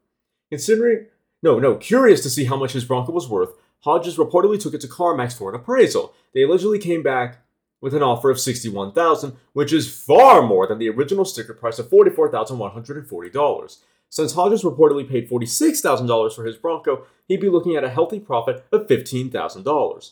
Considering, 0.49 1.07
no, 1.41 1.59
no, 1.59 1.75
curious 1.75 2.21
to 2.23 2.29
see 2.29 2.45
how 2.45 2.55
much 2.55 2.73
his 2.73 2.85
Bronco 2.85 3.11
was 3.11 3.27
worth, 3.27 3.53
Hodges 3.81 4.17
reportedly 4.17 4.61
took 4.61 4.73
it 4.73 4.81
to 4.81 4.87
CarMax 4.87 5.37
for 5.37 5.49
an 5.49 5.55
appraisal. 5.55 6.13
They 6.33 6.43
allegedly 6.43 6.79
came 6.79 7.03
back 7.03 7.39
with 7.81 7.93
an 7.93 8.01
offer 8.01 8.29
of 8.29 8.39
61,000, 8.39 9.35
which 9.51 9.73
is 9.73 9.93
far 9.93 10.41
more 10.41 10.65
than 10.65 10.79
the 10.79 10.87
original 10.87 11.25
sticker 11.25 11.53
price 11.53 11.79
of 11.79 11.89
$44,140. 11.89 13.77
Since 14.09 14.33
Hodges 14.33 14.63
reportedly 14.63 15.09
paid 15.09 15.29
$46,000 15.29 16.33
for 16.33 16.45
his 16.45 16.55
Bronco, 16.55 17.05
he'd 17.27 17.41
be 17.41 17.49
looking 17.49 17.75
at 17.75 17.83
a 17.83 17.89
healthy 17.89 18.21
profit 18.21 18.63
of 18.71 18.87
$15,000. 18.87 20.11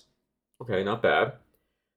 Okay, 0.62 0.84
not 0.84 1.02
bad. 1.02 1.34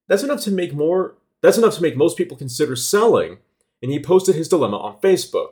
That's 0.07 0.23
enough 0.23 0.43
to 0.43 0.53
make 0.53 0.75
more 0.75 1.17
that's 1.45 1.59
enough 1.59 1.75
to 1.75 1.83
make 1.83 1.97
most 1.97 2.17
people 2.17 2.37
consider 2.37 2.75
selling, 2.75 3.39
and 3.83 3.93
he 3.93 4.01
posted 4.01 4.35
his 4.35 4.49
dilemma 4.49 4.79
on 4.79 4.99
Facebook. 5.01 5.49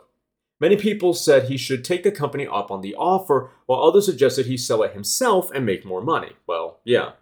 Many 0.59 0.77
people 0.77 1.13
said 1.13 1.45
he 1.45 1.57
should 1.57 1.85
take 1.85 2.03
the 2.03 2.11
company 2.11 2.47
up 2.47 2.71
on 2.71 2.81
the 2.81 2.95
offer, 2.95 3.51
while 3.67 3.83
others 3.83 4.07
suggested 4.07 4.47
he 4.47 4.57
sell 4.57 4.83
it 4.83 4.95
himself 4.95 5.51
and 5.51 5.67
make 5.67 5.85
more 5.85 6.01
money. 6.01 6.33
Well, 6.47 6.81
yeah, 6.85 7.13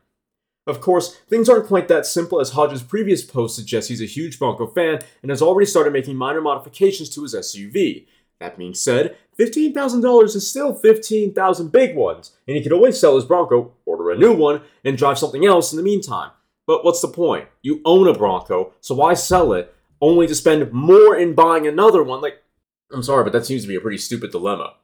of 0.66 0.80
course, 0.80 1.16
things 1.28 1.48
aren't 1.48 1.66
quite 1.66 1.88
that 1.88 2.06
simple 2.06 2.40
as 2.40 2.50
Hodges' 2.50 2.84
previous 2.84 3.24
post 3.24 3.56
suggests 3.56 3.88
he's 3.88 4.00
a 4.00 4.06
huge 4.06 4.38
Bronco 4.38 4.68
fan 4.68 5.00
and 5.20 5.30
has 5.30 5.42
already 5.42 5.66
started 5.66 5.92
making 5.92 6.16
minor 6.16 6.40
modifications 6.40 7.10
to 7.10 7.22
his 7.24 7.34
SUV. 7.34 8.06
That 8.38 8.56
being 8.56 8.74
said, 8.74 9.16
$15,000 9.38 10.36
is 10.36 10.48
still 10.48 10.74
15,000 10.74 11.72
big 11.72 11.96
ones, 11.96 12.36
and 12.46 12.56
he 12.56 12.62
could 12.62 12.72
always 12.72 13.00
sell 13.00 13.16
his 13.16 13.24
Bronco, 13.24 13.72
order 13.84 14.10
a 14.10 14.16
new 14.16 14.32
one, 14.32 14.62
and 14.84 14.96
drive 14.96 15.18
something 15.18 15.44
else 15.44 15.72
in 15.72 15.76
the 15.76 15.82
meantime. 15.82 16.30
But 16.70 16.84
what's 16.84 17.00
the 17.00 17.08
point? 17.08 17.48
You 17.62 17.80
own 17.84 18.06
a 18.06 18.14
Bronco, 18.14 18.74
so 18.80 18.94
why 18.94 19.14
sell 19.14 19.52
it 19.54 19.74
only 20.00 20.28
to 20.28 20.36
spend 20.36 20.72
more 20.72 21.16
in 21.16 21.34
buying 21.34 21.66
another 21.66 22.00
one? 22.00 22.20
Like, 22.20 22.44
I'm 22.92 23.02
sorry, 23.02 23.24
but 23.24 23.32
that 23.32 23.44
seems 23.44 23.62
to 23.62 23.68
be 23.68 23.74
a 23.74 23.80
pretty 23.80 23.98
stupid 23.98 24.30
dilemma. 24.30 24.74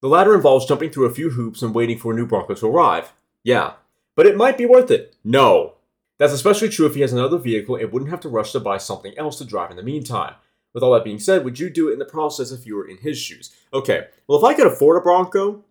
The 0.00 0.06
latter 0.06 0.36
involves 0.36 0.64
jumping 0.64 0.90
through 0.90 1.06
a 1.06 1.12
few 1.12 1.30
hoops 1.30 1.60
and 1.60 1.74
waiting 1.74 1.98
for 1.98 2.12
a 2.12 2.14
new 2.14 2.24
Bronco 2.24 2.54
to 2.54 2.68
arrive. 2.68 3.14
Yeah, 3.42 3.72
but 4.14 4.26
it 4.26 4.36
might 4.36 4.56
be 4.56 4.64
worth 4.64 4.92
it. 4.92 5.16
No. 5.24 5.74
That's 6.18 6.32
especially 6.32 6.68
true 6.68 6.86
if 6.86 6.94
he 6.94 7.00
has 7.00 7.12
another 7.12 7.38
vehicle 7.38 7.74
and 7.74 7.90
wouldn't 7.90 8.12
have 8.12 8.20
to 8.20 8.28
rush 8.28 8.52
to 8.52 8.60
buy 8.60 8.78
something 8.78 9.18
else 9.18 9.36
to 9.38 9.44
drive 9.44 9.72
in 9.72 9.76
the 9.76 9.82
meantime. 9.82 10.34
With 10.72 10.84
all 10.84 10.92
that 10.92 11.02
being 11.02 11.18
said, 11.18 11.44
would 11.44 11.58
you 11.58 11.68
do 11.68 11.88
it 11.88 11.94
in 11.94 11.98
the 11.98 12.04
process 12.04 12.52
if 12.52 12.64
you 12.64 12.76
were 12.76 12.86
in 12.86 12.98
his 12.98 13.18
shoes? 13.18 13.52
Okay, 13.72 14.06
well, 14.28 14.38
if 14.38 14.44
I 14.44 14.54
could 14.54 14.68
afford 14.68 14.98
a 14.98 15.00
Bronco, 15.00 15.64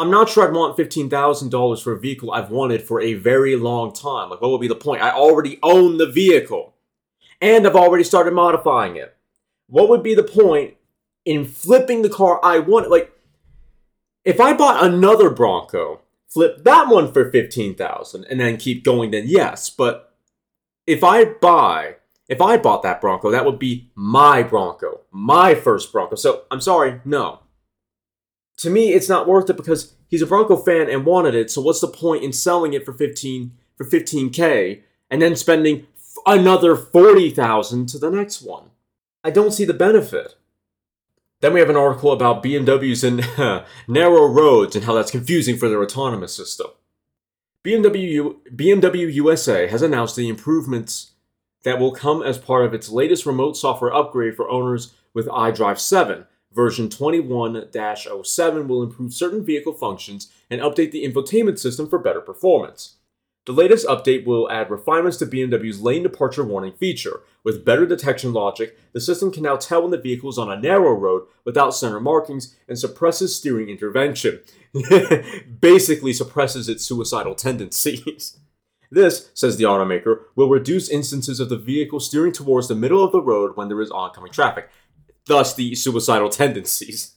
I'm 0.00 0.10
not 0.10 0.28
sure 0.28 0.46
I'd 0.46 0.54
want 0.54 0.76
$15,000 0.76 1.82
for 1.82 1.92
a 1.92 2.00
vehicle 2.00 2.32
I've 2.32 2.50
wanted 2.50 2.82
for 2.82 3.00
a 3.00 3.14
very 3.14 3.56
long 3.56 3.92
time. 3.92 4.30
Like, 4.30 4.40
what 4.40 4.50
would 4.50 4.60
be 4.60 4.68
the 4.68 4.74
point? 4.74 5.02
I 5.02 5.10
already 5.10 5.58
own 5.62 5.98
the 5.98 6.10
vehicle, 6.10 6.74
and 7.40 7.66
I've 7.66 7.76
already 7.76 8.04
started 8.04 8.32
modifying 8.32 8.96
it. 8.96 9.16
What 9.68 9.88
would 9.88 10.02
be 10.02 10.14
the 10.14 10.22
point 10.22 10.74
in 11.24 11.44
flipping 11.44 12.02
the 12.02 12.08
car 12.08 12.40
I 12.42 12.58
want? 12.58 12.90
Like, 12.90 13.12
if 14.24 14.40
I 14.40 14.52
bought 14.54 14.84
another 14.84 15.30
Bronco 15.30 16.00
flip 16.28 16.64
that 16.64 16.88
one 16.88 17.12
for 17.12 17.30
15,000, 17.30 18.24
and 18.24 18.40
then 18.40 18.56
keep 18.56 18.84
going 18.84 19.10
then 19.10 19.24
yes, 19.26 19.68
but 19.68 20.14
if 20.86 21.04
I 21.04 21.24
buy 21.24 21.96
if 22.30 22.40
I 22.40 22.56
bought 22.58 22.84
that 22.84 23.00
Bronco, 23.00 23.32
that 23.32 23.44
would 23.44 23.58
be 23.58 23.90
my 23.96 24.44
Bronco, 24.44 25.00
my 25.10 25.56
first 25.56 25.90
Bronco. 25.90 26.14
So, 26.14 26.44
I'm 26.48 26.60
sorry, 26.60 27.00
no. 27.04 27.40
To 28.60 28.68
me, 28.68 28.92
it's 28.92 29.08
not 29.08 29.26
worth 29.26 29.48
it 29.48 29.56
because 29.56 29.94
he's 30.08 30.20
a 30.20 30.26
Bronco 30.26 30.54
fan 30.54 30.90
and 30.90 31.06
wanted 31.06 31.34
it. 31.34 31.50
So, 31.50 31.62
what's 31.62 31.80
the 31.80 31.88
point 31.88 32.22
in 32.22 32.30
selling 32.30 32.74
it 32.74 32.84
for 32.84 32.92
15 32.92 33.52
for 33.74 33.86
15k 33.86 34.82
and 35.10 35.22
then 35.22 35.34
spending 35.34 35.86
another 36.26 36.76
40,000 36.76 37.88
to 37.88 37.98
the 37.98 38.10
next 38.10 38.42
one? 38.42 38.70
I 39.24 39.30
don't 39.30 39.52
see 39.52 39.64
the 39.64 39.72
benefit. 39.72 40.34
Then 41.40 41.54
we 41.54 41.60
have 41.60 41.70
an 41.70 41.76
article 41.76 42.12
about 42.12 42.42
BMWs 42.42 43.02
and 43.02 43.64
narrow 43.88 44.26
roads 44.26 44.76
and 44.76 44.84
how 44.84 44.92
that's 44.92 45.10
confusing 45.10 45.56
for 45.56 45.70
their 45.70 45.82
autonomous 45.82 46.36
system. 46.36 46.66
BMW, 47.64 48.36
BMW 48.54 49.10
USA 49.14 49.68
has 49.68 49.80
announced 49.80 50.16
the 50.16 50.28
improvements 50.28 51.12
that 51.62 51.78
will 51.78 51.92
come 51.92 52.22
as 52.22 52.36
part 52.36 52.66
of 52.66 52.74
its 52.74 52.90
latest 52.90 53.24
remote 53.24 53.56
software 53.56 53.94
upgrade 53.94 54.36
for 54.36 54.50
owners 54.50 54.92
with 55.14 55.28
iDrive 55.28 55.78
7. 55.78 56.26
Version 56.52 56.88
21 56.88 57.70
07 58.24 58.68
will 58.68 58.82
improve 58.82 59.14
certain 59.14 59.44
vehicle 59.44 59.72
functions 59.72 60.32
and 60.50 60.60
update 60.60 60.90
the 60.90 61.04
infotainment 61.04 61.58
system 61.58 61.88
for 61.88 61.98
better 61.98 62.20
performance. 62.20 62.96
The 63.46 63.52
latest 63.52 63.86
update 63.86 64.26
will 64.26 64.50
add 64.50 64.70
refinements 64.70 65.16
to 65.18 65.26
BMW's 65.26 65.80
lane 65.80 66.02
departure 66.02 66.44
warning 66.44 66.72
feature. 66.72 67.20
With 67.42 67.64
better 67.64 67.86
detection 67.86 68.32
logic, 68.32 68.78
the 68.92 69.00
system 69.00 69.32
can 69.32 69.42
now 69.42 69.56
tell 69.56 69.82
when 69.82 69.90
the 69.92 69.98
vehicle 69.98 70.28
is 70.28 70.38
on 70.38 70.50
a 70.52 70.60
narrow 70.60 70.92
road 70.92 71.26
without 71.44 71.74
center 71.74 72.00
markings 72.00 72.54
and 72.68 72.78
suppresses 72.78 73.34
steering 73.34 73.68
intervention. 73.68 74.40
Basically, 75.60 76.12
suppresses 76.12 76.68
its 76.68 76.84
suicidal 76.84 77.34
tendencies. 77.34 78.38
This, 78.90 79.30
says 79.34 79.56
the 79.56 79.64
automaker, 79.64 80.22
will 80.34 80.48
reduce 80.48 80.88
instances 80.88 81.40
of 81.40 81.48
the 81.48 81.56
vehicle 81.56 82.00
steering 82.00 82.32
towards 82.32 82.68
the 82.68 82.74
middle 82.74 83.04
of 83.04 83.12
the 83.12 83.22
road 83.22 83.56
when 83.56 83.68
there 83.68 83.80
is 83.80 83.90
oncoming 83.90 84.32
traffic, 84.32 84.68
thus, 85.26 85.54
the 85.54 85.74
suicidal 85.74 86.28
tendencies. 86.28 87.14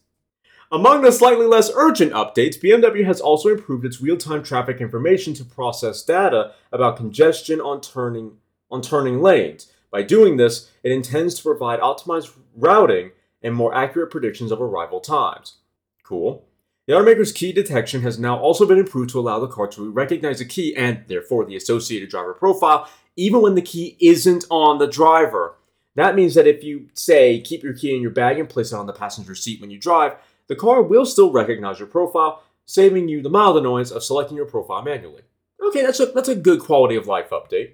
Among 0.72 1.01
the 1.01 1.12
slightly 1.12 1.45
less 1.45 1.72
urgent 1.75 2.13
updates, 2.13 2.60
BMW 2.60 3.05
has 3.05 3.22
also 3.22 3.50
improved 3.50 3.86
its 3.86 4.01
real-time 4.01 4.43
traffic 4.43 4.81
information 4.81 5.36
to 5.36 5.45
process 5.45 6.03
data 6.03 6.53
about 6.72 6.98
congestion 6.98 7.62
on 7.62 7.81
turning 7.81 8.38
on 8.72 8.81
turning 8.81 9.22
lanes. 9.22 9.72
By 9.91 10.01
doing 10.01 10.38
this, 10.38 10.72
it 10.81 10.91
intends 10.91 11.36
to 11.36 11.43
provide 11.43 11.79
optimized 11.79 12.36
routing 12.55 13.12
and 13.43 13.53
more 13.53 13.75
accurate 13.75 14.10
predictions 14.10 14.51
of 14.51 14.60
arrival 14.60 15.00
times. 15.00 15.57
Cool. 16.01 16.43
The 16.88 16.93
automaker's 16.93 17.31
key 17.31 17.53
detection 17.53 18.01
has 18.01 18.17
now 18.17 18.38
also 18.38 18.65
been 18.65 18.79
improved 18.79 19.12
to 19.12 19.19
allow 19.19 19.39
the 19.39 19.48
car 19.48 19.67
to 19.67 19.91
recognize 19.91 20.41
a 20.41 20.45
key 20.45 20.75
and 20.75 21.03
therefore 21.07 21.45
the 21.45 21.55
associated 21.55 22.10
driver 22.10 22.33
profile 22.33 22.89
even 23.15 23.41
when 23.41 23.55
the 23.55 23.62
key 23.62 23.95
isn't 24.00 24.45
on 24.50 24.79
the 24.79 24.88
driver. 24.88 25.55
That 25.95 26.15
means 26.15 26.33
that 26.35 26.47
if 26.47 26.63
you 26.63 26.88
say 26.93 27.39
keep 27.41 27.63
your 27.63 27.73
key 27.73 27.95
in 27.95 28.01
your 28.01 28.12
bag 28.12 28.39
and 28.39 28.50
place 28.50 28.71
it 28.71 28.75
on 28.75 28.88
the 28.88 28.93
passenger 28.93 29.35
seat 29.35 29.62
when 29.62 29.69
you 29.69 29.79
drive, 29.79 30.15
the 30.47 30.55
car 30.55 30.81
will 30.81 31.05
still 31.05 31.31
recognize 31.31 31.79
your 31.79 31.88
profile, 31.88 32.43
saving 32.65 33.07
you 33.07 33.21
the 33.21 33.29
mild 33.29 33.57
annoyance 33.57 33.91
of 33.91 34.03
selecting 34.03 34.38
your 34.38 34.45
profile 34.45 34.81
manually. 34.81 35.21
Okay, 35.62 35.81
that's 35.81 36.00
a, 36.00 36.07
that's 36.07 36.29
a 36.29 36.35
good 36.35 36.59
quality 36.59 36.95
of 36.95 37.07
life 37.07 37.29
update. 37.29 37.73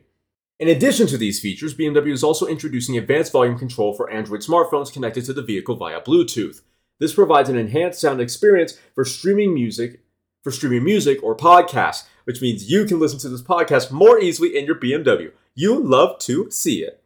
In 0.59 0.67
addition 0.67 1.07
to 1.07 1.17
these 1.17 1.39
features, 1.39 1.73
BMW 1.73 2.11
is 2.11 2.23
also 2.23 2.45
introducing 2.45 2.97
advanced 2.97 3.31
volume 3.31 3.57
control 3.57 3.93
for 3.93 4.09
Android 4.09 4.41
smartphones 4.41 4.91
connected 4.91 5.23
to 5.25 5.33
the 5.33 5.41
vehicle 5.41 5.75
via 5.75 6.01
Bluetooth. 6.01 6.61
This 6.99 7.13
provides 7.13 7.47
an 7.47 7.57
enhanced 7.57 8.01
sound 8.01 8.19
experience 8.19 8.77
for 8.93 9.05
streaming 9.05 9.53
music, 9.53 10.01
for 10.43 10.51
streaming 10.51 10.83
music 10.83 11.23
or 11.23 11.35
podcasts, 11.35 12.05
which 12.25 12.41
means 12.41 12.69
you 12.69 12.83
can 12.83 12.99
listen 12.99 13.19
to 13.19 13.29
this 13.29 13.41
podcast 13.41 13.89
more 13.89 14.19
easily 14.19 14.57
in 14.57 14.65
your 14.65 14.75
BMW. 14.75 15.31
You 15.55 15.79
love 15.79 16.19
to 16.19 16.51
see 16.51 16.83
it. 16.83 16.98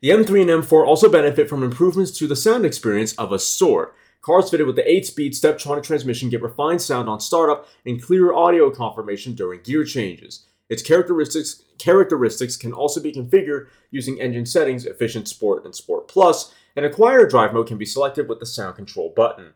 The 0.00 0.10
M3 0.10 0.42
and 0.42 0.64
M4 0.64 0.86
also 0.86 1.10
benefit 1.10 1.48
from 1.48 1.64
improvements 1.64 2.12
to 2.18 2.28
the 2.28 2.36
sound 2.36 2.64
experience 2.64 3.14
of 3.14 3.32
a 3.32 3.38
sort. 3.38 3.96
Cars 4.20 4.48
fitted 4.48 4.66
with 4.66 4.76
the 4.76 4.82
8-speed 4.82 5.32
Steptronic 5.32 5.82
transmission 5.82 6.28
get 6.28 6.40
refined 6.40 6.80
sound 6.80 7.08
on 7.08 7.18
startup 7.18 7.66
and 7.84 8.00
clearer 8.00 8.32
audio 8.32 8.70
confirmation 8.70 9.34
during 9.34 9.60
gear 9.62 9.84
changes. 9.84 10.46
Its 10.68 10.82
characteristics 10.82 11.62
characteristics 11.78 12.56
can 12.56 12.72
also 12.72 13.00
be 13.00 13.12
configured 13.12 13.66
using 13.90 14.20
engine 14.20 14.46
settings 14.46 14.86
Efficient 14.86 15.26
Sport 15.26 15.64
and 15.64 15.74
Sport 15.74 16.06
Plus, 16.06 16.54
and 16.76 16.84
a 16.84 16.90
quieter 16.90 17.26
drive 17.26 17.52
mode 17.52 17.66
can 17.66 17.78
be 17.78 17.86
selected 17.86 18.28
with 18.28 18.38
the 18.38 18.46
sound 18.46 18.76
control 18.76 19.12
button. 19.16 19.54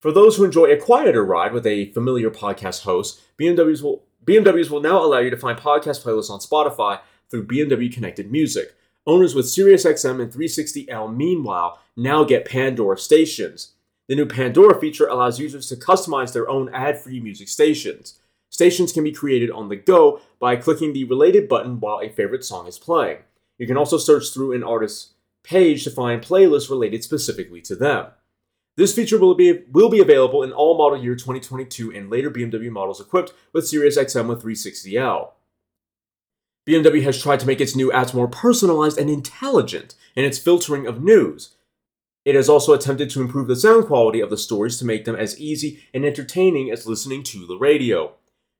For 0.00 0.12
those 0.12 0.36
who 0.36 0.44
enjoy 0.44 0.66
a 0.66 0.76
quieter 0.76 1.24
ride 1.24 1.52
with 1.52 1.66
a 1.66 1.92
familiar 1.92 2.30
podcast 2.30 2.82
host, 2.82 3.20
BMWs 3.38 3.82
will 3.82 4.04
BMWs 4.24 4.68
will 4.68 4.82
now 4.82 5.02
allow 5.02 5.18
you 5.18 5.30
to 5.30 5.36
find 5.36 5.58
podcast 5.58 6.02
playlists 6.02 6.30
on 6.30 6.40
Spotify 6.40 7.00
through 7.30 7.46
BMW 7.46 7.90
Connected 7.90 8.30
Music. 8.30 8.74
Owners 9.06 9.34
with 9.34 9.46
SiriusXM 9.46 10.20
and 10.20 10.32
360L, 10.32 11.14
meanwhile, 11.14 11.78
now 11.96 12.22
get 12.24 12.44
Pandora 12.44 12.98
stations. 12.98 13.72
The 14.08 14.16
new 14.16 14.26
Pandora 14.26 14.78
feature 14.78 15.06
allows 15.06 15.40
users 15.40 15.68
to 15.68 15.76
customize 15.76 16.32
their 16.32 16.48
own 16.48 16.68
ad 16.74 17.00
free 17.00 17.20
music 17.20 17.48
stations. 17.48 18.18
Stations 18.50 18.92
can 18.92 19.04
be 19.04 19.12
created 19.12 19.50
on 19.50 19.68
the 19.68 19.76
go 19.76 20.20
by 20.38 20.56
clicking 20.56 20.92
the 20.92 21.04
related 21.04 21.48
button 21.48 21.80
while 21.80 22.00
a 22.00 22.08
favorite 22.08 22.44
song 22.44 22.66
is 22.66 22.78
playing. 22.78 23.18
You 23.56 23.66
can 23.66 23.76
also 23.76 23.96
search 23.96 24.32
through 24.32 24.52
an 24.52 24.64
artist's 24.64 25.14
page 25.44 25.84
to 25.84 25.90
find 25.90 26.22
playlists 26.22 26.68
related 26.68 27.04
specifically 27.04 27.60
to 27.62 27.76
them. 27.76 28.06
This 28.76 28.94
feature 28.94 29.18
will 29.18 29.34
be, 29.34 29.62
will 29.70 29.88
be 29.88 30.00
available 30.00 30.42
in 30.42 30.52
all 30.52 30.76
model 30.76 31.02
year 31.02 31.14
2022 31.14 31.92
and 31.92 32.10
later 32.10 32.30
BMW 32.30 32.70
models 32.70 33.00
equipped 33.00 33.32
with 33.52 33.64
SiriusXM 33.64 34.28
with 34.28 34.42
360L. 34.42 35.30
BMW 36.70 37.02
has 37.02 37.20
tried 37.20 37.40
to 37.40 37.46
make 37.46 37.60
its 37.60 37.74
new 37.74 37.90
apps 37.90 38.14
more 38.14 38.28
personalized 38.28 38.96
and 38.96 39.10
intelligent 39.10 39.96
in 40.14 40.24
its 40.24 40.38
filtering 40.38 40.86
of 40.86 41.02
news. 41.02 41.56
It 42.24 42.36
has 42.36 42.48
also 42.48 42.72
attempted 42.72 43.10
to 43.10 43.20
improve 43.20 43.48
the 43.48 43.56
sound 43.56 43.86
quality 43.86 44.20
of 44.20 44.30
the 44.30 44.36
stories 44.36 44.78
to 44.78 44.84
make 44.84 45.04
them 45.04 45.16
as 45.16 45.40
easy 45.40 45.80
and 45.92 46.04
entertaining 46.04 46.70
as 46.70 46.86
listening 46.86 47.24
to 47.24 47.44
the 47.44 47.56
radio. 47.56 48.12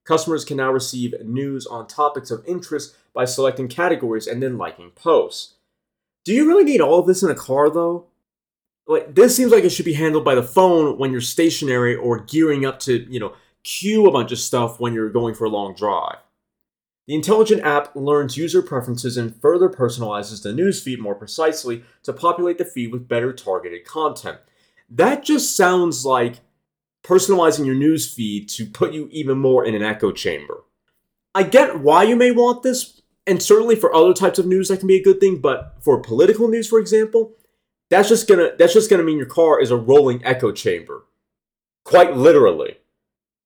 Customers 0.04 0.44
can 0.44 0.56
now 0.56 0.72
receive 0.72 1.14
news 1.24 1.66
on 1.66 1.86
topics 1.86 2.32
of 2.32 2.44
interest 2.48 2.96
by 3.14 3.24
selecting 3.24 3.68
categories 3.68 4.26
and 4.26 4.42
then 4.42 4.58
liking 4.58 4.90
posts. 4.90 5.54
Do 6.24 6.34
you 6.34 6.48
really 6.48 6.64
need 6.64 6.80
all 6.80 6.98
of 6.98 7.06
this 7.06 7.22
in 7.22 7.30
a 7.30 7.34
car 7.36 7.70
though? 7.70 8.06
Like 8.88 9.14
this 9.14 9.36
seems 9.36 9.52
like 9.52 9.62
it 9.62 9.70
should 9.70 9.84
be 9.84 9.92
handled 9.92 10.24
by 10.24 10.34
the 10.34 10.42
phone 10.42 10.98
when 10.98 11.12
you're 11.12 11.20
stationary 11.20 11.94
or 11.94 12.18
gearing 12.18 12.66
up 12.66 12.80
to, 12.80 13.06
you 13.08 13.20
know, 13.20 13.34
queue 13.62 14.08
a 14.08 14.10
bunch 14.10 14.32
of 14.32 14.38
stuff 14.40 14.80
when 14.80 14.94
you're 14.94 15.10
going 15.10 15.34
for 15.34 15.44
a 15.44 15.50
long 15.50 15.76
drive. 15.76 16.16
The 17.06 17.14
intelligent 17.14 17.62
app 17.62 17.94
learns 17.96 18.36
user 18.36 18.62
preferences 18.62 19.16
and 19.16 19.34
further 19.40 19.68
personalizes 19.68 20.42
the 20.42 20.50
newsfeed 20.50 20.98
more 20.98 21.14
precisely 21.14 21.82
to 22.04 22.12
populate 22.12 22.58
the 22.58 22.64
feed 22.64 22.92
with 22.92 23.08
better 23.08 23.32
targeted 23.32 23.84
content. 23.84 24.38
That 24.88 25.24
just 25.24 25.56
sounds 25.56 26.04
like 26.04 26.40
personalizing 27.02 27.66
your 27.66 27.74
news 27.74 28.12
feed 28.12 28.48
to 28.50 28.66
put 28.66 28.92
you 28.92 29.08
even 29.10 29.38
more 29.38 29.64
in 29.64 29.74
an 29.74 29.82
echo 29.82 30.12
chamber. 30.12 30.62
I 31.34 31.44
get 31.44 31.80
why 31.80 32.02
you 32.02 32.16
may 32.16 32.30
want 32.30 32.62
this, 32.62 33.00
and 33.26 33.42
certainly 33.42 33.76
for 33.76 33.94
other 33.94 34.12
types 34.12 34.38
of 34.38 34.46
news 34.46 34.68
that 34.68 34.78
can 34.78 34.88
be 34.88 34.96
a 34.96 35.02
good 35.02 35.20
thing, 35.20 35.38
but 35.38 35.76
for 35.80 36.00
political 36.00 36.48
news, 36.48 36.68
for 36.68 36.78
example, 36.78 37.36
that's 37.88 38.08
just 38.08 38.28
gonna 38.28 38.50
that's 38.58 38.74
just 38.74 38.90
gonna 38.90 39.02
mean 39.02 39.16
your 39.16 39.26
car 39.26 39.60
is 39.60 39.70
a 39.70 39.76
rolling 39.76 40.24
echo 40.24 40.52
chamber. 40.52 41.04
Quite 41.84 42.16
literally. 42.16 42.78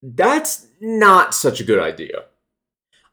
That's 0.03 0.67
not 0.81 1.35
such 1.35 1.61
a 1.61 1.65
good 1.65 1.79
idea. 1.79 2.25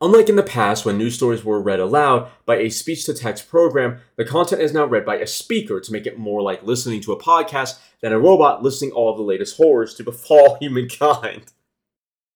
Unlike 0.03 0.29
in 0.29 0.35
the 0.35 0.41
past, 0.41 0.83
when 0.83 0.97
news 0.97 1.13
stories 1.13 1.45
were 1.45 1.61
read 1.61 1.79
aloud 1.79 2.31
by 2.47 2.57
a 2.57 2.71
speech 2.71 3.05
to 3.05 3.13
text 3.13 3.47
program, 3.47 3.99
the 4.15 4.25
content 4.25 4.59
is 4.59 4.73
now 4.73 4.83
read 4.83 5.05
by 5.05 5.17
a 5.17 5.27
speaker 5.27 5.79
to 5.79 5.91
make 5.91 6.07
it 6.07 6.17
more 6.17 6.41
like 6.41 6.63
listening 6.63 7.01
to 7.01 7.11
a 7.11 7.19
podcast 7.19 7.77
than 8.01 8.11
a 8.11 8.19
robot 8.19 8.63
listing 8.63 8.89
all 8.91 9.11
of 9.11 9.17
the 9.17 9.23
latest 9.23 9.57
horrors 9.57 9.93
to 9.93 10.03
befall 10.03 10.57
humankind. 10.61 11.53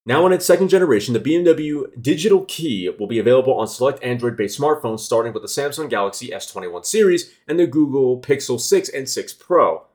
Now, 0.05 0.27
in 0.27 0.33
its 0.33 0.45
second 0.45 0.67
generation, 0.69 1.15
the 1.15 1.19
BMW 1.19 1.85
Digital 1.99 2.45
Key 2.45 2.91
will 2.99 3.07
be 3.07 3.17
available 3.17 3.55
on 3.55 3.67
select 3.67 4.03
Android 4.03 4.37
based 4.37 4.59
smartphones 4.59 4.99
starting 4.99 5.33
with 5.33 5.41
the 5.41 5.49
Samsung 5.49 5.89
Galaxy 5.89 6.27
S21 6.27 6.85
series 6.85 7.31
and 7.47 7.57
the 7.57 7.65
Google 7.65 8.21
Pixel 8.21 8.61
6 8.61 8.89
and 8.89 9.09
6 9.09 9.33
Pro. 9.33 9.85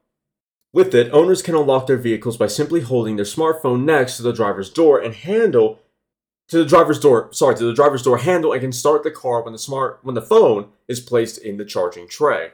With 0.72 0.92
it, 0.92 1.12
owners 1.12 1.42
can 1.42 1.54
unlock 1.54 1.86
their 1.86 1.96
vehicles 1.96 2.36
by 2.36 2.48
simply 2.48 2.80
holding 2.80 3.14
their 3.14 3.24
smartphone 3.24 3.84
next 3.84 4.16
to 4.16 4.24
the 4.24 4.32
driver's 4.32 4.70
door 4.70 4.98
and 4.98 5.14
handle 5.14 5.78
to 6.50 6.58
the 6.58 6.64
driver's 6.64 6.98
door, 6.98 7.28
sorry, 7.32 7.54
to 7.56 7.64
the 7.64 7.72
driver's 7.72 8.02
door 8.02 8.18
handle 8.18 8.52
and 8.52 8.60
can 8.60 8.72
start 8.72 9.04
the 9.04 9.10
car 9.10 9.42
when 9.42 9.52
the 9.52 9.58
smart 9.58 10.00
when 10.02 10.16
the 10.16 10.22
phone 10.22 10.68
is 10.88 11.00
placed 11.00 11.38
in 11.38 11.56
the 11.56 11.64
charging 11.64 12.08
tray. 12.08 12.50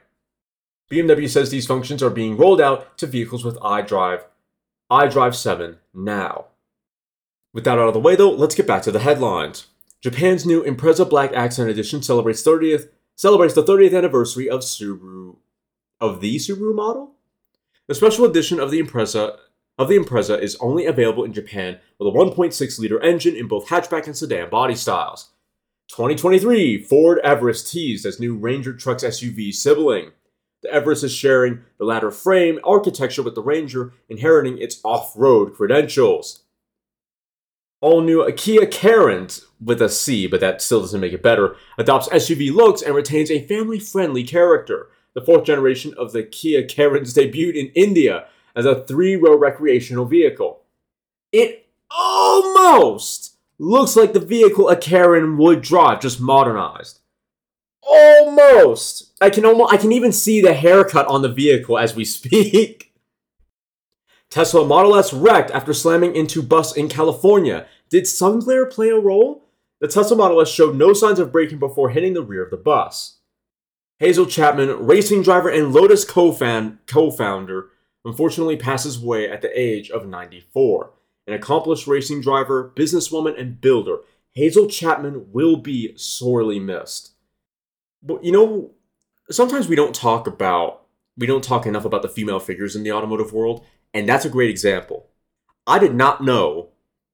BMW 0.91 1.29
says 1.29 1.51
these 1.51 1.67
functions 1.67 2.03
are 2.03 2.11
being 2.11 2.37
rolled 2.37 2.61
out 2.61 2.97
to 2.99 3.07
vehicles 3.07 3.45
with 3.45 3.57
iDrive 3.57 4.23
iDrive 4.91 5.35
7 5.35 5.79
now. 5.93 6.45
With 7.53 7.65
that 7.65 7.79
out 7.79 7.89
of 7.89 7.95
the 7.95 8.01
way 8.01 8.15
though, 8.15 8.31
let's 8.31 8.55
get 8.55 8.67
back 8.67 8.83
to 8.83 8.93
the 8.93 9.01
headlines. 9.01 9.67
Japan's 10.03 10.45
new 10.45 10.63
Impreza 10.63 11.09
Black 11.09 11.33
Accent 11.33 11.71
Edition 11.71 12.03
celebrates 12.03 12.43
30th 12.43 12.91
celebrates 13.17 13.55
the 13.55 13.65
30th 13.65 13.97
anniversary 13.97 14.49
of 14.49 14.61
Subaru 14.61 15.37
of 16.01 16.21
the 16.21 16.37
Subaru 16.37 16.75
model. 16.75 17.13
The 17.89 17.95
special 17.95 18.27
edition 18.27 18.61
of 18.61 18.71
the 18.71 18.83
Impreza 18.83 19.39
of 19.79 19.89
the 19.89 19.99
Impreza 19.99 20.41
is 20.41 20.57
only 20.57 20.87
available 20.87 21.25
in 21.25 21.33
Japan 21.33 21.79
with 21.99 22.09
a 22.09 22.17
1.6 22.17 22.79
liter 22.79 23.01
engine 23.03 23.37
in 23.37 23.49
both 23.49 23.69
hatchback 23.69 24.07
and 24.07 24.17
sedan 24.17 24.49
body 24.49 24.75
styles. 24.75 25.31
2023 25.89 26.83
Ford 26.83 27.19
Everest 27.23 27.71
teased 27.71 28.07
as 28.07 28.19
new 28.19 28.37
Ranger 28.37 28.73
Trucks 28.73 29.05
SUV 29.05 29.53
sibling. 29.53 30.11
The 30.63 30.73
Everest 30.73 31.05
is 31.05 31.15
sharing 31.15 31.61
the 31.79 31.85
ladder 31.85 32.11
frame 32.11 32.59
architecture 32.65 33.23
with 33.23 33.35
the 33.35 33.43
Ranger, 33.43 33.93
inheriting 34.09 34.59
its 34.59 34.81
off 34.85 35.13
road 35.15 35.55
credentials. 35.55 36.43
All 37.83 38.01
new 38.01 38.29
Kia 38.33 38.67
Carens, 38.67 39.45
with 39.63 39.83
a 39.83 39.89
C, 39.89 40.27
but 40.27 40.41
that 40.41 40.63
still 40.63 40.81
doesn't 40.81 41.01
make 41.01 41.13
it 41.13 41.23
better, 41.23 41.57
adopts 41.79 42.09
SUV 42.09 42.53
looks 42.53 42.83
and 42.83 42.95
retains 42.95 43.31
a 43.31 43.47
family 43.47 43.79
friendly 43.79 44.25
character. 44.25 44.89
The 45.15 45.21
fourth 45.21 45.45
generation 45.45 45.95
of 45.97 46.13
the 46.13 46.23
Kia 46.23 46.65
Carens 46.67 47.15
debuted 47.15 47.55
in 47.55 47.69
India 47.75 48.27
as 48.57 48.65
a 48.65 48.83
three 48.85 49.15
row 49.15 49.37
recreational 49.37 50.07
vehicle. 50.07 50.63
It 51.31 51.69
almost 51.91 53.37
looks 53.59 53.95
like 53.95 54.15
the 54.15 54.21
vehicle 54.21 54.69
a 54.69 54.77
Karen 54.77 55.37
would 55.37 55.61
drive, 55.61 56.01
just 56.01 56.21
modernized. 56.21 57.01
Almost. 57.83 59.13
I 59.21 59.31
can 59.31 59.45
almost 59.45 59.73
I 59.73 59.77
can 59.77 59.93
even 59.93 60.11
see 60.11 60.41
the 60.41 60.55
haircut 60.55 61.07
on 61.07 61.23
the 61.23 61.33
vehicle 61.33 61.79
as 61.79 61.95
we 61.95 62.05
speak. 62.05 62.95
Tesla 64.31 64.67
Model 64.67 64.97
S 64.97 65.13
wrecked 65.13 65.53
after 65.53 65.73
slamming 65.73 66.17
into 66.17 66.43
bus 66.43 66.77
in 66.77 66.89
California. 66.89 67.67
Did 67.91 68.09
sun 68.09 68.41
glare 68.41 68.67
play 68.67 68.89
a 68.89 68.99
role? 68.99 69.45
The 69.81 69.89
Tesla 69.89 70.17
Model 70.17 70.41
S 70.41 70.49
showed 70.49 70.75
no 70.75 70.93
signs 70.93 71.21
of 71.21 71.31
braking 71.31 71.59
before 71.59 71.91
hitting 71.91 72.15
the 72.15 72.25
rear 72.25 72.43
of 72.43 72.51
the 72.51 72.57
bus. 72.57 73.19
Hazel 73.99 74.27
Chapman, 74.27 74.85
racing 74.85 75.23
driver 75.23 75.49
and 75.49 75.73
Lotus 75.73 76.05
co-founder, 76.05 77.71
unfortunately 78.07 78.57
passes 78.57 79.03
away 79.03 79.29
at 79.29 79.43
the 79.43 79.61
age 79.61 79.91
of 79.91 80.07
94. 80.07 80.93
An 81.27 81.35
accomplished 81.35 81.87
racing 81.87 82.21
driver, 82.21 82.73
businesswoman, 82.77 83.39
and 83.39 83.61
builder, 83.61 83.99
Hazel 84.33 84.69
Chapman 84.69 85.33
will 85.33 85.57
be 85.57 85.93
sorely 85.97 86.61
missed. 86.61 87.13
But 88.03 88.23
you 88.23 88.31
know, 88.31 88.71
sometimes 89.31 89.69
we 89.69 89.77
don't 89.77 89.95
talk 89.95 90.27
about 90.27 90.83
we 91.19 91.27
don't 91.27 91.43
talk 91.43 91.67
enough 91.67 91.85
about 91.85 92.03
the 92.03 92.09
female 92.09 92.39
figures 92.39 92.77
in 92.77 92.83
the 92.83 92.93
automotive 92.93 93.33
world, 93.33 93.65
and 93.93 94.09
that's 94.09 94.25
a 94.25 94.31
great 94.31 94.51
example. 94.51 95.09
I 95.67 95.79
did 95.79 95.95
not 95.95 96.23
know 96.23 96.69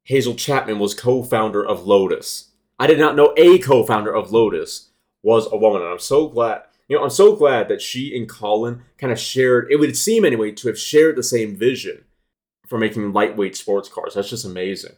Hazel 0.05 0.35
Chapman 0.35 0.79
was 0.79 0.95
co-founder 0.95 1.65
of 1.65 1.87
Lotus. 1.87 2.49
I 2.79 2.87
did 2.89 2.99
not 2.99 3.15
know 3.15 3.33
a 3.37 3.59
co-founder 3.59 4.13
of 4.13 4.33
Lotus 4.33 4.91
was 5.23 5.47
a 5.51 5.57
woman, 5.57 5.83
and 5.83 5.91
I'm 5.93 6.01
so 6.01 6.29
glad 6.29 6.63
you 6.93 6.99
know, 6.99 7.05
I'm 7.05 7.11
so 7.11 7.35
glad 7.35 7.69
that 7.69 7.81
she 7.81 8.15
and 8.15 8.29
Colin 8.29 8.83
kind 8.99 9.11
of 9.11 9.19
shared, 9.19 9.69
it 9.71 9.77
would 9.77 9.97
seem 9.97 10.27
anyway, 10.27 10.51
to 10.53 10.69
have 10.69 10.79
shared 10.79 11.17
the 11.17 11.23
same 11.23 11.57
vision 11.57 12.05
for 12.67 12.79
making 12.79 13.15
lightweight 13.15 13.57
sports 13.57 13.89
cars. 13.89 14.13
That's 14.13 14.29
just 14.29 14.45
amazing. 14.45 14.93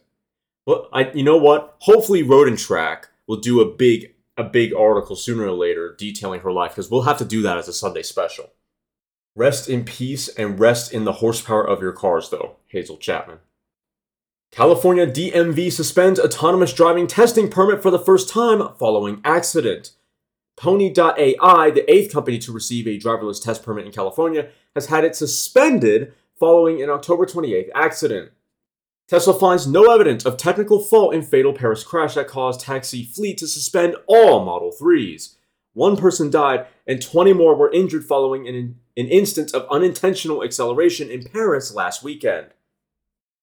Well, 0.65 0.89
I, 0.91 1.09
you 1.11 1.23
know 1.23 1.37
what? 1.37 1.77
Hopefully, 1.79 2.21
Road 2.21 2.49
and 2.49 2.59
Track 2.59 3.07
will 3.27 3.37
do 3.37 3.61
a 3.61 3.73
big, 3.73 4.13
a 4.35 4.43
big 4.43 4.75
article 4.75 5.15
sooner 5.15 5.45
or 5.45 5.53
later 5.53 5.95
detailing 5.97 6.41
her 6.41 6.51
life 6.51 6.71
because 6.71 6.91
we'll 6.91 7.03
have 7.03 7.17
to 7.19 7.23
do 7.23 7.41
that 7.43 7.57
as 7.57 7.69
a 7.69 7.73
Sunday 7.73 8.03
special. 8.03 8.51
Rest 9.33 9.69
in 9.69 9.85
peace 9.85 10.27
and 10.27 10.59
rest 10.59 10.91
in 10.91 11.05
the 11.05 11.13
horsepower 11.13 11.65
of 11.65 11.81
your 11.81 11.93
cars, 11.93 12.29
though, 12.29 12.57
Hazel 12.67 12.97
Chapman. 12.97 13.39
California 14.51 15.07
DMV 15.07 15.71
suspends 15.71 16.19
autonomous 16.19 16.73
driving 16.73 17.07
testing 17.07 17.49
permit 17.49 17.81
for 17.81 17.89
the 17.89 17.99
first 17.99 18.27
time 18.27 18.75
following 18.77 19.21
accident. 19.23 19.91
Pony.ai, 20.55 21.69
the 21.71 21.91
eighth 21.91 22.13
company 22.13 22.37
to 22.39 22.51
receive 22.51 22.87
a 22.87 22.99
driverless 22.99 23.43
test 23.43 23.63
permit 23.63 23.85
in 23.85 23.91
California, 23.91 24.49
has 24.73 24.87
had 24.87 25.03
it 25.03 25.15
suspended 25.15 26.13
following 26.39 26.81
an 26.81 26.89
October 26.89 27.25
28th 27.25 27.69
accident. 27.75 28.31
Tesla 29.07 29.37
finds 29.37 29.67
no 29.67 29.91
evidence 29.93 30.25
of 30.25 30.35
technical 30.35 30.79
fault 30.79 31.13
in 31.13 31.21
fatal 31.21 31.53
Paris 31.53 31.83
crash 31.83 32.15
that 32.15 32.27
caused 32.27 32.61
taxi 32.61 33.03
fleet 33.03 33.37
to 33.37 33.47
suspend 33.47 33.95
all 34.07 34.43
Model 34.43 34.71
3s. 34.71 35.35
One 35.73 35.95
person 35.95 36.31
died 36.31 36.65
and 36.87 37.01
20 37.01 37.33
more 37.33 37.55
were 37.55 37.71
injured 37.71 38.05
following 38.05 38.47
an, 38.47 38.79
an 38.97 39.07
instance 39.07 39.53
of 39.53 39.67
unintentional 39.69 40.43
acceleration 40.43 41.11
in 41.11 41.23
Paris 41.23 41.73
last 41.73 42.01
weekend. 42.01 42.47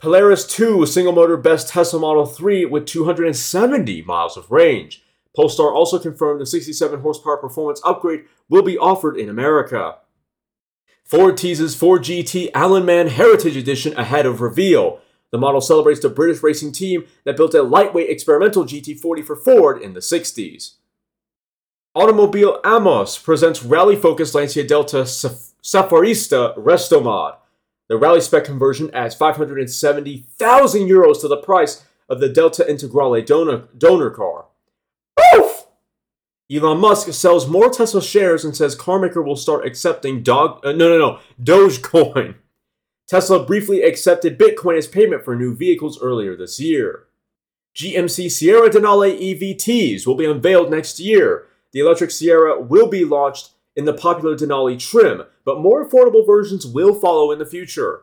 Polaris 0.00 0.44
2 0.46 0.84
single 0.86 1.12
motor 1.12 1.36
best 1.36 1.68
Tesla 1.68 2.00
Model 2.00 2.26
3 2.26 2.64
with 2.64 2.86
270 2.86 4.02
miles 4.02 4.36
of 4.36 4.50
range. 4.50 5.04
Polestar 5.34 5.72
also 5.72 5.98
confirmed 5.98 6.40
the 6.40 6.46
67 6.46 7.00
horsepower 7.00 7.38
performance 7.38 7.80
upgrade 7.84 8.24
will 8.48 8.62
be 8.62 8.76
offered 8.76 9.16
in 9.16 9.28
America. 9.28 9.96
Ford 11.04 11.36
teases 11.36 11.74
Ford 11.74 12.02
GT 12.02 12.50
Alan 12.54 12.84
Mann 12.84 13.08
Heritage 13.08 13.56
Edition 13.56 13.96
ahead 13.96 14.26
of 14.26 14.40
reveal. 14.40 15.00
The 15.30 15.38
model 15.38 15.60
celebrates 15.60 16.00
the 16.00 16.10
British 16.10 16.42
racing 16.42 16.72
team 16.72 17.06
that 17.24 17.36
built 17.36 17.54
a 17.54 17.62
lightweight 17.62 18.10
experimental 18.10 18.64
GT40 18.64 19.24
for 19.24 19.36
Ford 19.36 19.80
in 19.80 19.94
the 19.94 20.00
60s. 20.00 20.74
Automobili 21.96 22.58
Amos 22.64 23.18
presents 23.18 23.62
rally 23.62 23.96
focused 23.96 24.34
Lancia 24.34 24.64
Delta 24.64 25.02
Safarista 25.02 26.56
Restomod. 26.56 27.36
The 27.88 27.98
rally 27.98 28.20
spec 28.20 28.44
conversion 28.44 28.90
adds 28.94 29.14
570,000 29.14 30.88
euros 30.88 31.20
to 31.20 31.28
the 31.28 31.36
price 31.36 31.84
of 32.08 32.20
the 32.20 32.28
Delta 32.28 32.64
Integrale 32.64 33.24
donor, 33.24 33.68
donor 33.76 34.10
car. 34.10 34.46
Elon 36.52 36.78
Musk 36.78 37.12
sells 37.12 37.48
more 37.48 37.70
Tesla 37.70 38.02
shares 38.02 38.44
and 38.44 38.54
says 38.56 38.76
carmaker 38.76 39.24
will 39.24 39.36
start 39.36 39.66
accepting 39.66 40.22
dog. 40.22 40.64
Uh, 40.64 40.72
no, 40.72 40.88
no, 40.88 40.98
no, 40.98 41.18
Dogecoin. 41.42 42.34
Tesla 43.08 43.44
briefly 43.44 43.82
accepted 43.82 44.38
Bitcoin 44.38 44.76
as 44.76 44.86
payment 44.86 45.24
for 45.24 45.36
new 45.36 45.54
vehicles 45.54 46.00
earlier 46.00 46.36
this 46.36 46.58
year. 46.60 47.04
GMC 47.74 48.30
Sierra 48.30 48.68
Denali 48.68 49.18
EVTs 49.18 50.06
will 50.06 50.14
be 50.14 50.26
unveiled 50.26 50.70
next 50.70 51.00
year. 51.00 51.46
The 51.72 51.80
electric 51.80 52.10
Sierra 52.10 52.60
will 52.60 52.86
be 52.86 53.04
launched 53.04 53.50
in 53.74 53.86
the 53.86 53.94
popular 53.94 54.36
Denali 54.36 54.78
trim, 54.78 55.22
but 55.44 55.60
more 55.60 55.86
affordable 55.86 56.26
versions 56.26 56.66
will 56.66 56.94
follow 56.94 57.32
in 57.32 57.38
the 57.38 57.46
future. 57.46 58.02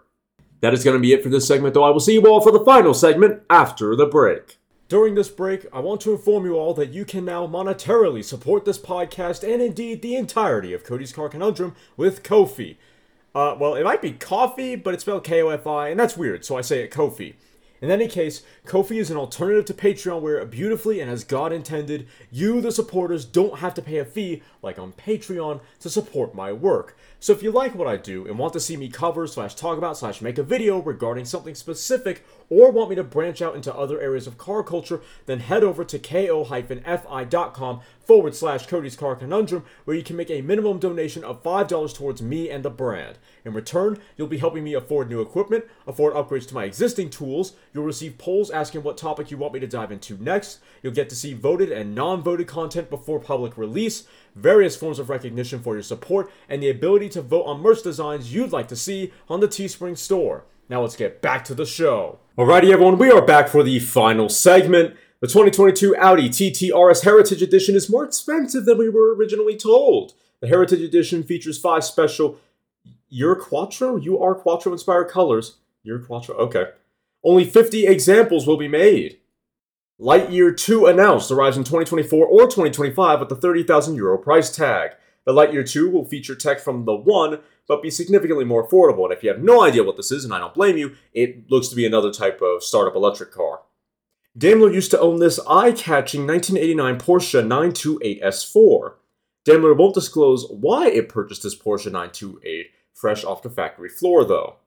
That 0.61 0.73
is 0.73 0.83
going 0.83 0.95
to 0.97 1.01
be 1.01 1.13
it 1.13 1.23
for 1.23 1.29
this 1.29 1.47
segment, 1.47 1.73
though 1.73 1.83
I 1.83 1.91
will 1.91 1.99
see 1.99 2.13
you 2.13 2.27
all 2.27 2.41
for 2.41 2.51
the 2.51 2.65
final 2.65 2.93
segment 2.93 3.43
after 3.49 3.95
the 3.95 4.07
break. 4.07 4.58
During 4.89 5.13
this 5.13 5.29
break, 5.29 5.67
I 5.71 5.81
want 5.81 6.01
to 6.01 6.11
inform 6.11 6.45
you 6.45 6.55
all 6.55 6.73
that 6.73 6.89
you 6.89 7.05
can 7.05 7.23
now 7.23 7.45
monetarily 7.45 8.23
support 8.23 8.65
this 8.65 8.79
podcast 8.79 9.43
and 9.43 9.61
indeed 9.61 10.01
the 10.01 10.15
entirety 10.15 10.73
of 10.73 10.83
Cody's 10.83 11.13
Car 11.13 11.29
Conundrum 11.29 11.75
with 11.95 12.23
Ko-fi. 12.23 12.75
Uh, 13.35 13.55
well, 13.59 13.75
it 13.75 13.83
might 13.83 14.01
be 14.01 14.13
coffee, 14.13 14.75
but 14.75 14.95
it's 14.95 15.03
spelled 15.03 15.23
K 15.23 15.43
O 15.43 15.49
F 15.49 15.67
I, 15.67 15.89
and 15.89 15.99
that's 15.99 16.17
weird, 16.17 16.43
so 16.43 16.57
I 16.57 16.61
say 16.61 16.81
it 16.81 16.89
Ko-fi. 16.89 17.35
In 17.81 17.91
any 17.91 18.07
case, 18.07 18.43
Ko-fi 18.65 18.97
is 18.97 19.09
an 19.09 19.17
alternative 19.17 19.65
to 19.65 19.73
Patreon 19.73 20.21
where 20.21 20.43
beautifully 20.45 20.99
and 20.99 21.09
as 21.09 21.23
God 21.23 21.53
intended, 21.53 22.07
you, 22.29 22.59
the 22.59 22.71
supporters, 22.71 23.25
don't 23.25 23.59
have 23.59 23.73
to 23.75 23.81
pay 23.81 23.97
a 23.97 24.05
fee 24.05 24.43
like 24.61 24.77
on 24.77 24.93
Patreon 24.93 25.61
to 25.79 25.89
support 25.89 26.35
my 26.35 26.51
work. 26.51 26.97
So 27.21 27.33
if 27.33 27.41
you 27.41 27.51
like 27.51 27.75
what 27.75 27.87
I 27.87 27.97
do 27.97 28.27
and 28.27 28.37
want 28.37 28.53
to 28.53 28.59
see 28.59 28.77
me 28.77 28.89
cover 28.89 29.27
slash 29.27 29.55
talk 29.55 29.77
about 29.77 29.97
slash 29.97 30.21
make 30.21 30.37
a 30.37 30.43
video 30.43 30.81
regarding 30.81 31.25
something 31.25 31.55
specific 31.55 32.25
or 32.49 32.71
want 32.71 32.89
me 32.89 32.95
to 32.95 33.03
branch 33.03 33.41
out 33.41 33.55
into 33.55 33.73
other 33.73 33.99
areas 34.01 34.27
of 34.27 34.37
car 34.37 34.63
culture, 34.63 35.01
then 35.25 35.39
head 35.39 35.63
over 35.63 35.83
to 35.85 35.99
ko-fi.com 35.99 37.81
forward 38.09 38.33
slash 38.33 38.65
Cody's 38.65 38.95
Car 38.95 39.15
Conundrum 39.15 39.63
where 39.85 39.95
you 39.95 40.01
can 40.01 40.15
make 40.15 40.31
a 40.31 40.41
minimum 40.41 40.79
donation 40.79 41.23
of 41.23 41.43
$5 41.43 41.93
towards 41.93 42.23
me 42.23 42.49
and 42.49 42.65
the 42.65 42.71
brand. 42.71 43.19
In 43.45 43.53
return, 43.53 43.99
you'll 44.17 44.25
be 44.25 44.39
helping 44.39 44.63
me 44.63 44.73
afford 44.73 45.11
new 45.11 45.21
equipment, 45.21 45.65
afford 45.85 46.15
upgrades 46.15 46.47
to 46.47 46.55
my 46.55 46.63
existing 46.63 47.11
tools, 47.11 47.53
you'll 47.71 47.83
receive 47.83 48.17
polls 48.17 48.49
asking 48.49 48.81
what 48.81 48.97
topic 48.97 49.29
you 49.29 49.37
want 49.37 49.53
me 49.53 49.59
to 49.59 49.67
dive 49.67 49.91
into 49.91 50.17
next, 50.17 50.57
you'll 50.81 50.91
get 50.91 51.07
to 51.09 51.15
see 51.15 51.35
voted 51.35 51.71
and 51.71 51.93
non-voted 51.93 52.47
content 52.47 52.89
before 52.89 53.19
public 53.19 53.55
release, 53.59 54.07
various 54.33 54.75
forms 54.75 54.97
of 54.97 55.11
recognition 55.11 55.61
for 55.61 55.75
your 55.75 55.83
support, 55.83 56.31
and 56.49 56.63
the 56.63 56.69
ability 56.71 57.09
to 57.09 57.21
vote 57.21 57.43
on 57.43 57.61
merch 57.61 57.83
designs 57.83 58.33
you'd 58.33 58.51
like 58.51 58.69
to 58.69 58.75
see 58.75 59.13
on 59.27 59.39
the 59.39 59.47
Teespring 59.47 59.95
store. 59.95 60.45
Now 60.67 60.81
let's 60.81 60.95
get 60.95 61.21
back 61.21 61.43
to 61.45 61.53
the 61.53 61.65
show. 61.65 62.17
Alrighty, 62.35 62.71
everyone, 62.71 62.97
we 62.97 63.11
are 63.11 63.21
back 63.21 63.49
for 63.49 63.61
the 63.61 63.77
final 63.77 64.29
segment. 64.29 64.95
The 65.21 65.27
2022 65.27 65.97
Audi 65.97 66.29
TTRS 66.29 67.03
Heritage 67.03 67.41
Edition 67.41 67.75
is 67.75 67.89
more 67.89 68.05
expensive 68.05 68.63
than 68.63 68.77
we 68.77 68.87
were 68.87 69.13
originally 69.13 69.57
told. 69.57 70.13
The 70.39 70.47
Heritage 70.47 70.79
Edition 70.79 71.23
features 71.23 71.59
five 71.59 71.83
special 71.83 72.39
Your 73.09 73.35
Quattro, 73.35 73.97
UR 73.97 74.33
Quattro 74.33 74.71
inspired 74.71 75.09
colors. 75.09 75.57
Your 75.83 75.99
Quattro, 75.99 76.35
okay. 76.35 76.67
Only 77.21 77.43
50 77.43 77.85
examples 77.85 78.47
will 78.47 78.55
be 78.55 78.69
made. 78.69 79.19
Lightyear 79.99 80.55
2 80.55 80.85
announced 80.85 81.31
arrives 81.31 81.57
in 81.57 81.65
2024 81.65 82.25
or 82.25 82.43
2025 82.43 83.19
with 83.19 83.31
a 83.33 83.35
30,000 83.35 83.95
euro 83.97 84.17
price 84.17 84.55
tag. 84.55 84.91
The 85.25 85.33
Lightyear 85.33 85.69
2 85.69 85.89
will 85.89 86.05
feature 86.05 86.33
tech 86.33 86.61
from 86.61 86.85
the 86.85 86.95
1, 86.95 87.39
but 87.67 87.83
be 87.83 87.91
significantly 87.91 88.45
more 88.45 88.65
affordable. 88.65 89.03
And 89.03 89.11
if 89.11 89.21
you 89.21 89.29
have 89.31 89.43
no 89.43 89.63
idea 89.63 89.83
what 89.83 89.97
this 89.97 90.13
is, 90.13 90.23
and 90.23 90.33
I 90.33 90.39
don't 90.39 90.53
blame 90.53 90.77
you, 90.77 90.95
it 91.13 91.51
looks 91.51 91.67
to 91.67 91.75
be 91.75 91.85
another 91.85 92.13
type 92.13 92.41
of 92.41 92.63
startup 92.63 92.95
electric 92.95 93.33
car. 93.33 93.59
Daimler 94.37 94.71
used 94.71 94.91
to 94.91 94.99
own 94.99 95.19
this 95.19 95.39
eye 95.47 95.71
catching 95.71 96.27
1989 96.27 96.99
Porsche 96.99 97.41
928 97.41 98.21
S4. 98.21 98.93
Daimler 99.43 99.73
won't 99.73 99.95
disclose 99.95 100.47
why 100.49 100.87
it 100.87 101.09
purchased 101.09 101.43
this 101.43 101.57
Porsche 101.57 101.85
928 101.85 102.71
fresh 102.93 103.23
off 103.23 103.41
the 103.41 103.49
factory 103.49 103.89
floor, 103.89 104.25
though. 104.25 104.57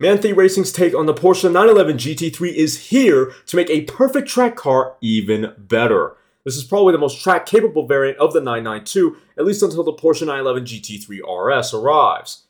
Manthey 0.00 0.34
Racing's 0.34 0.72
take 0.72 0.94
on 0.94 1.06
the 1.06 1.14
Porsche 1.14 1.50
911 1.50 1.96
GT3 1.98 2.54
is 2.54 2.88
here 2.88 3.32
to 3.46 3.56
make 3.56 3.68
a 3.68 3.82
perfect 3.82 4.28
track 4.28 4.56
car 4.56 4.96
even 5.00 5.52
better. 5.58 6.16
This 6.44 6.56
is 6.56 6.64
probably 6.64 6.92
the 6.92 6.98
most 6.98 7.22
track 7.22 7.44
capable 7.44 7.86
variant 7.86 8.18
of 8.18 8.32
the 8.32 8.40
992, 8.40 9.16
at 9.36 9.44
least 9.44 9.62
until 9.62 9.84
the 9.84 9.92
Porsche 9.92 10.26
911 10.26 10.64
GT3 10.64 11.58
RS 11.60 11.74
arrives. 11.74 12.44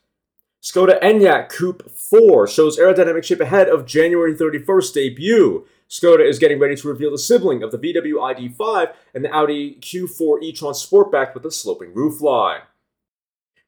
Skoda 0.62 1.00
Enyaq 1.00 1.48
Coupe 1.48 1.90
4 1.90 2.46
shows 2.46 2.78
aerodynamic 2.78 3.24
shape 3.24 3.40
ahead 3.40 3.68
of 3.68 3.86
January 3.86 4.34
31st 4.34 4.94
debut. 4.94 5.66
Skoda 5.90 6.24
is 6.24 6.38
getting 6.38 6.60
ready 6.60 6.76
to 6.76 6.88
reveal 6.88 7.10
the 7.10 7.18
sibling 7.18 7.64
of 7.64 7.72
the 7.72 7.78
VW 7.78 8.14
ID5 8.14 8.94
and 9.12 9.24
the 9.24 9.34
Audi 9.34 9.76
Q4 9.80 10.40
e-tron 10.40 10.72
Sportback 10.72 11.34
with 11.34 11.44
a 11.44 11.50
sloping 11.50 11.92
roofline. 11.92 12.60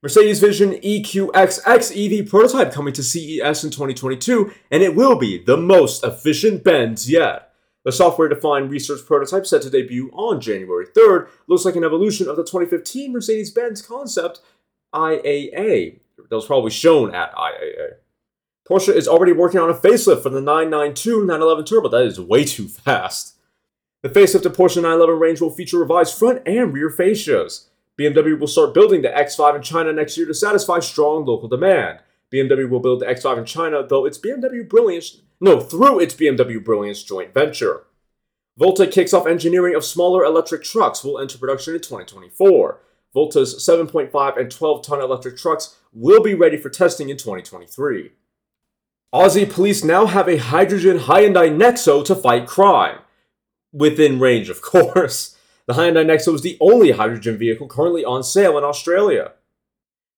Mercedes 0.02 0.38
Vision 0.38 0.74
EQXX 0.74 2.20
EV 2.22 2.28
prototype 2.28 2.72
coming 2.72 2.92
to 2.94 3.02
CES 3.02 3.64
in 3.64 3.70
2022, 3.70 4.52
and 4.70 4.82
it 4.82 4.94
will 4.94 5.18
be 5.18 5.42
the 5.42 5.56
most 5.56 6.04
efficient 6.04 6.62
Benz 6.62 7.10
yet. 7.10 7.52
The 7.84 7.90
software 7.90 8.28
defined 8.28 8.70
research 8.70 9.04
prototype 9.04 9.44
set 9.44 9.62
to 9.62 9.70
debut 9.70 10.08
on 10.12 10.40
January 10.40 10.86
3rd 10.86 11.28
looks 11.48 11.64
like 11.64 11.74
an 11.74 11.84
evolution 11.84 12.28
of 12.28 12.36
the 12.36 12.44
2015 12.44 13.12
Mercedes 13.12 13.50
Benz 13.50 13.82
concept 13.82 14.40
IAA 14.94 15.98
that 16.16 16.36
was 16.36 16.46
probably 16.46 16.70
shown 16.70 17.12
at 17.14 17.34
IAA. 17.34 17.94
Porsche 18.68 18.94
is 18.94 19.08
already 19.08 19.32
working 19.32 19.60
on 19.60 19.70
a 19.70 19.74
facelift 19.74 20.22
for 20.22 20.28
the 20.28 20.40
992 20.40 21.26
911 21.26 21.64
Turbo. 21.64 21.88
That 21.88 22.06
is 22.06 22.20
way 22.20 22.44
too 22.44 22.68
fast. 22.68 23.36
The 24.02 24.08
facelift 24.08 24.46
of 24.46 24.56
Porsche 24.56 24.76
911 24.76 25.20
range 25.20 25.40
will 25.40 25.50
feature 25.50 25.78
revised 25.78 26.16
front 26.16 26.42
and 26.46 26.72
rear 26.72 26.90
fascias. 26.90 27.66
BMW 27.98 28.38
will 28.38 28.46
start 28.46 28.74
building 28.74 29.02
the 29.02 29.08
X5 29.08 29.56
in 29.56 29.62
China 29.62 29.92
next 29.92 30.16
year 30.16 30.26
to 30.26 30.34
satisfy 30.34 30.78
strong 30.78 31.24
local 31.24 31.48
demand. 31.48 32.00
BMW 32.32 32.68
will 32.68 32.80
build 32.80 33.00
the 33.00 33.06
X5 33.06 33.38
in 33.38 33.44
China, 33.44 33.86
though 33.86 34.06
its 34.06 34.18
BMW 34.18 34.68
Brilliance, 34.68 35.20
no, 35.40 35.60
through 35.60 36.00
its 36.00 36.14
BMW 36.14 36.64
Brilliance 36.64 37.02
joint 37.02 37.34
venture. 37.34 37.84
Volta 38.56 38.86
kicks 38.86 39.12
off 39.12 39.26
engineering 39.26 39.74
of 39.74 39.84
smaller 39.84 40.24
electric 40.24 40.62
trucks 40.62 41.02
will 41.02 41.18
enter 41.18 41.38
production 41.38 41.74
in 41.74 41.80
2024. 41.80 42.80
Volta's 43.12 43.54
7.5 43.56 44.40
and 44.40 44.50
12 44.50 44.86
ton 44.86 45.00
electric 45.00 45.36
trucks 45.36 45.76
will 45.92 46.22
be 46.22 46.34
ready 46.34 46.56
for 46.56 46.70
testing 46.70 47.08
in 47.08 47.16
2023. 47.16 48.12
Aussie 49.14 49.50
police 49.50 49.84
now 49.84 50.06
have 50.06 50.26
a 50.26 50.38
hydrogen 50.38 50.98
Hyundai 50.98 51.54
Nexo 51.54 52.02
to 52.06 52.14
fight 52.14 52.46
crime. 52.46 52.98
Within 53.70 54.18
range, 54.18 54.48
of 54.48 54.62
course. 54.72 55.36
The 55.66 55.74
Hyundai 55.74 56.06
Nexo 56.06 56.34
is 56.34 56.40
the 56.40 56.56
only 56.60 56.92
hydrogen 56.92 57.36
vehicle 57.36 57.68
currently 57.68 58.04
on 58.06 58.22
sale 58.22 58.56
in 58.56 58.64
Australia. 58.64 59.32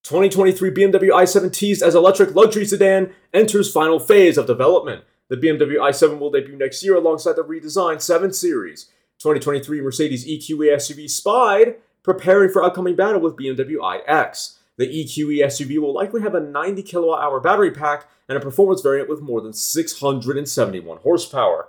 2023 0.04 0.70
BMW 0.70 1.08
i7 1.08 1.52
teased 1.52 1.82
as 1.82 1.94
electric 1.94 2.34
luxury 2.36 2.64
sedan 2.64 3.12
enters 3.32 3.72
final 3.72 3.98
phase 3.98 4.38
of 4.38 4.46
development. 4.46 5.02
The 5.28 5.36
BMW 5.36 5.78
i7 5.78 6.18
will 6.18 6.30
debut 6.30 6.56
next 6.56 6.84
year 6.84 6.94
alongside 6.94 7.34
the 7.34 7.42
redesigned 7.42 8.00
7 8.00 8.32
Series. 8.32 8.84
2023 9.18 9.80
Mercedes 9.80 10.26
EQE 10.26 10.74
SUV 10.76 11.10
spied, 11.10 11.76
preparing 12.02 12.50
for 12.50 12.62
upcoming 12.62 12.94
battle 12.94 13.20
with 13.20 13.36
BMW 13.36 13.78
iX. 14.06 14.58
The 14.76 14.86
EQE 14.86 15.44
SUV 15.44 15.78
will 15.78 15.94
likely 15.94 16.22
have 16.22 16.34
a 16.34 16.40
90 16.40 16.82
kilowatt 16.82 17.22
hour 17.22 17.40
battery 17.40 17.70
pack 17.70 18.08
and 18.28 18.36
a 18.36 18.40
performance 18.40 18.80
variant 18.80 19.08
with 19.08 19.20
more 19.20 19.40
than 19.40 19.52
671 19.52 20.98
horsepower. 20.98 21.68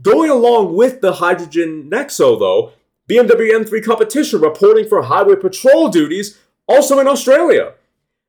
Going 0.00 0.30
along 0.30 0.74
with 0.74 1.00
the 1.00 1.14
hydrogen 1.14 1.88
Nexo, 1.90 2.38
though, 2.38 2.72
BMW 3.08 3.52
M3 3.52 3.84
Competition 3.84 4.40
reporting 4.40 4.88
for 4.88 5.02
highway 5.02 5.36
patrol 5.36 5.88
duties 5.88 6.38
also 6.66 6.98
in 6.98 7.08
Australia. 7.08 7.74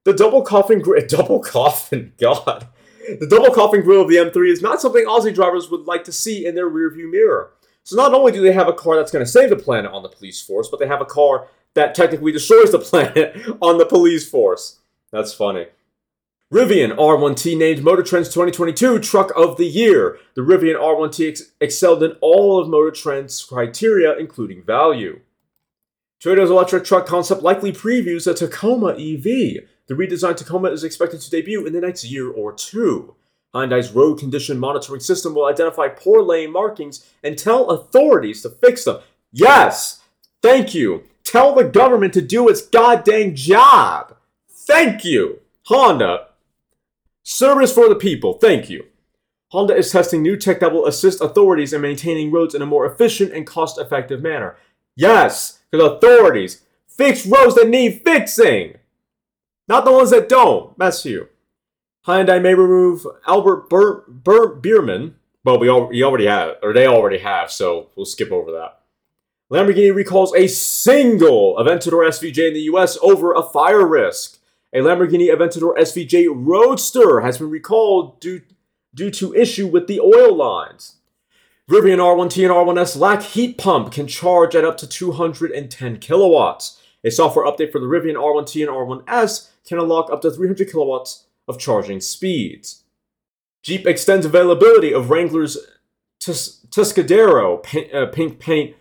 The 0.06 0.14
double 0.14 0.42
coffin 0.42 0.80
grill, 0.80 1.06
double 1.08 1.40
coffin, 1.40 2.14
God. 2.20 2.68
The 3.20 3.28
double 3.28 3.54
coffin 3.54 3.82
grill 3.82 4.02
of 4.02 4.08
the 4.08 4.16
M3 4.18 4.52
is 4.52 4.62
not 4.62 4.82
something 4.82 5.06
Aussie 5.06 5.34
drivers 5.34 5.70
would 5.70 5.86
like 5.86 6.04
to 6.04 6.12
see 6.12 6.46
in 6.46 6.56
their 6.56 6.70
rearview 6.70 7.10
mirror. 7.10 7.52
So 7.84 7.96
not 7.96 8.14
only 8.14 8.32
do 8.32 8.42
they 8.42 8.52
have 8.52 8.68
a 8.68 8.74
car 8.74 8.96
that's 8.96 9.12
going 9.12 9.26
to 9.26 9.32
save 9.32 9.50
the 9.50 9.56
planet 9.56 9.92
on 9.92 10.04
the 10.04 10.10
police 10.10 10.42
force, 10.42 10.68
but 10.70 10.80
they 10.80 10.88
have 10.88 11.02
a 11.02 11.06
car 11.06 11.48
that 11.76 11.96
technically 11.96 12.32
destroys 12.32 12.72
the 12.72 12.80
planet 12.80 13.38
on 13.62 13.78
the 13.78 13.86
police 13.86 14.30
force. 14.30 14.80
That's 15.12 15.34
funny. 15.34 15.68
Rivian 16.52 16.98
R1T 16.98 17.56
named 17.56 17.84
Motor 17.84 18.02
Trend's 18.02 18.30
2022 18.30 19.00
Truck 19.00 19.32
of 19.36 19.58
the 19.58 19.68
Year. 19.68 20.18
The 20.34 20.42
Rivian 20.42 20.80
R1T 20.80 21.30
ex- 21.30 21.44
excelled 21.62 22.02
in 22.02 22.14
all 22.22 22.60
of 22.60 22.68
Motor 22.68 22.90
Trend's 22.90 23.44
criteria, 23.44 24.18
including 24.18 24.64
value. 24.64 25.20
Toyota's 26.24 26.50
electric 26.50 26.86
truck 26.86 27.06
concept 27.06 27.44
likely 27.44 27.72
previews 27.72 28.26
a 28.26 28.34
Tacoma 28.34 28.94
EV. 28.94 29.64
The 29.88 29.94
redesigned 29.94 30.38
Tacoma 30.38 30.70
is 30.72 30.84
expected 30.84 31.22
to 31.22 31.30
debut 31.30 31.66
in 31.66 31.74
the 31.74 31.82
next 31.82 32.04
year 32.04 32.30
or 32.32 32.52
two. 32.52 33.16
Hyundai's 33.54 33.92
road 33.92 34.20
condition 34.20 34.60
monitoring 34.60 35.00
system 35.02 35.34
will 35.34 35.46
identify 35.46 35.88
poor 35.88 36.22
lane 36.22 36.52
markings 36.52 37.06
and 37.24 37.38
tell 37.38 37.70
authorities 37.70 38.42
to 38.42 38.50
fix 38.50 38.86
them. 38.86 39.02
Yes! 39.32 40.02
Thank 40.42 40.74
you! 40.74 41.04
Tell 41.24 41.54
the 41.54 41.64
government 41.64 42.14
to 42.14 42.22
do 42.22 42.48
its 42.50 42.62
goddamn 42.62 43.36
job! 43.36 44.16
Thank 44.50 45.04
you! 45.06 45.40
Honda. 45.66 46.28
Service 47.24 47.72
for 47.74 47.88
the 47.88 47.96
people. 47.96 48.34
Thank 48.34 48.70
you. 48.70 48.86
Honda 49.52 49.76
is 49.76 49.92
testing 49.92 50.22
new 50.22 50.38
tech 50.38 50.60
that 50.60 50.72
will 50.72 50.86
assist 50.86 51.22
authorities 51.22 51.74
in 51.74 51.82
maintaining 51.82 52.32
roads 52.32 52.56
in 52.56 52.62
a 52.62 52.68
more 52.68 52.86
efficient 52.86 53.34
and 53.34 53.46
cost 53.46 53.80
effective 53.80 54.22
manner. 54.22 54.58
Yes, 54.96 55.60
because 55.72 55.92
authorities 55.94 56.64
fix 56.88 57.26
roads 57.26 57.56
that 57.56 57.70
need 57.70 58.02
fixing, 58.04 58.76
not 59.68 59.86
the 59.86 59.92
ones 59.92 60.10
that 60.12 60.30
don't. 60.30 60.78
Mess 60.78 61.06
you. 61.06 61.30
Hyundai 62.06 62.42
may 62.42 62.54
remove 62.54 63.06
Albert 63.28 63.70
Bur- 63.70 64.04
Bur- 64.08 64.56
Biermann. 64.56 65.16
Well, 65.44 65.60
we, 65.60 65.70
al- 65.70 65.92
already 66.04 66.26
have, 66.26 66.58
or 66.62 66.74
they 66.74 66.88
already 66.88 67.20
have, 67.20 67.52
so 67.52 67.90
we'll 67.96 68.06
skip 68.06 68.32
over 68.32 68.52
that. 68.52 68.79
Lamborghini 69.52 69.94
recalls 69.94 70.34
a 70.36 70.48
single 70.48 71.56
Aventador 71.56 72.08
SVJ 72.08 72.50
in 72.50 72.54
the 72.54 72.70
US 72.74 72.98
over 73.02 73.34
a 73.34 73.42
fire 73.42 73.86
risk. 73.86 74.38
A 74.74 74.78
Lamborghini 74.78 75.34
Aventador 75.34 75.76
SVJ 75.76 76.28
Roadster 76.32 77.22
has 77.22 77.40
been 77.40 77.50
recalled 77.50 78.20
due, 78.20 78.42
due 78.94 79.10
to 79.10 79.34
issue 79.34 79.66
with 79.66 79.88
the 79.88 80.00
oil 80.00 80.36
lines. 80.36 80.98
Rivian 81.68 81.98
R1T 81.98 82.44
and 82.44 82.54
R1S 82.54 82.98
lack 82.98 83.22
heat 83.22 83.58
pump, 83.58 83.92
can 83.92 84.08
charge 84.08 84.56
at 84.56 84.66
up 84.66 84.78
to 84.78 84.88
210 84.88 85.98
kilowatts. 85.98 86.82
A 87.04 87.10
software 87.10 87.46
update 87.46 87.72
for 87.72 87.80
the 87.80 87.88
Rivian 87.88 88.16
R1T 88.16 88.62
and 88.62 89.06
R1S 89.08 89.50
can 89.68 89.80
unlock 89.80 90.12
up 90.12 90.22
to 90.22 90.32
300 90.32 90.70
kilowatts 90.70 91.26
of 91.48 91.58
charging 91.58 92.02
speeds. 92.02 92.84
Jeep 93.64 93.88
extends 93.88 94.26
availability 94.26 94.94
of 94.94 95.10
Wrangler's 95.10 95.58
Tus- 96.20 96.66
Tuscadero 96.70 97.94
uh, 97.94 98.08
pink 98.08 98.40
paint. 98.40 98.76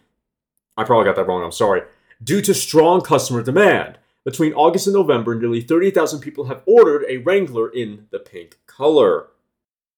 I 0.78 0.84
probably 0.84 1.06
got 1.06 1.16
that 1.16 1.26
wrong, 1.26 1.42
I'm 1.42 1.50
sorry. 1.50 1.82
Due 2.22 2.40
to 2.42 2.54
strong 2.54 3.00
customer 3.00 3.42
demand. 3.42 3.98
Between 4.24 4.52
August 4.52 4.86
and 4.86 4.94
November, 4.94 5.34
nearly 5.34 5.60
30,000 5.60 6.20
people 6.20 6.44
have 6.44 6.62
ordered 6.66 7.04
a 7.08 7.16
Wrangler 7.18 7.68
in 7.68 8.06
the 8.10 8.20
pink 8.20 8.58
color. 8.66 9.26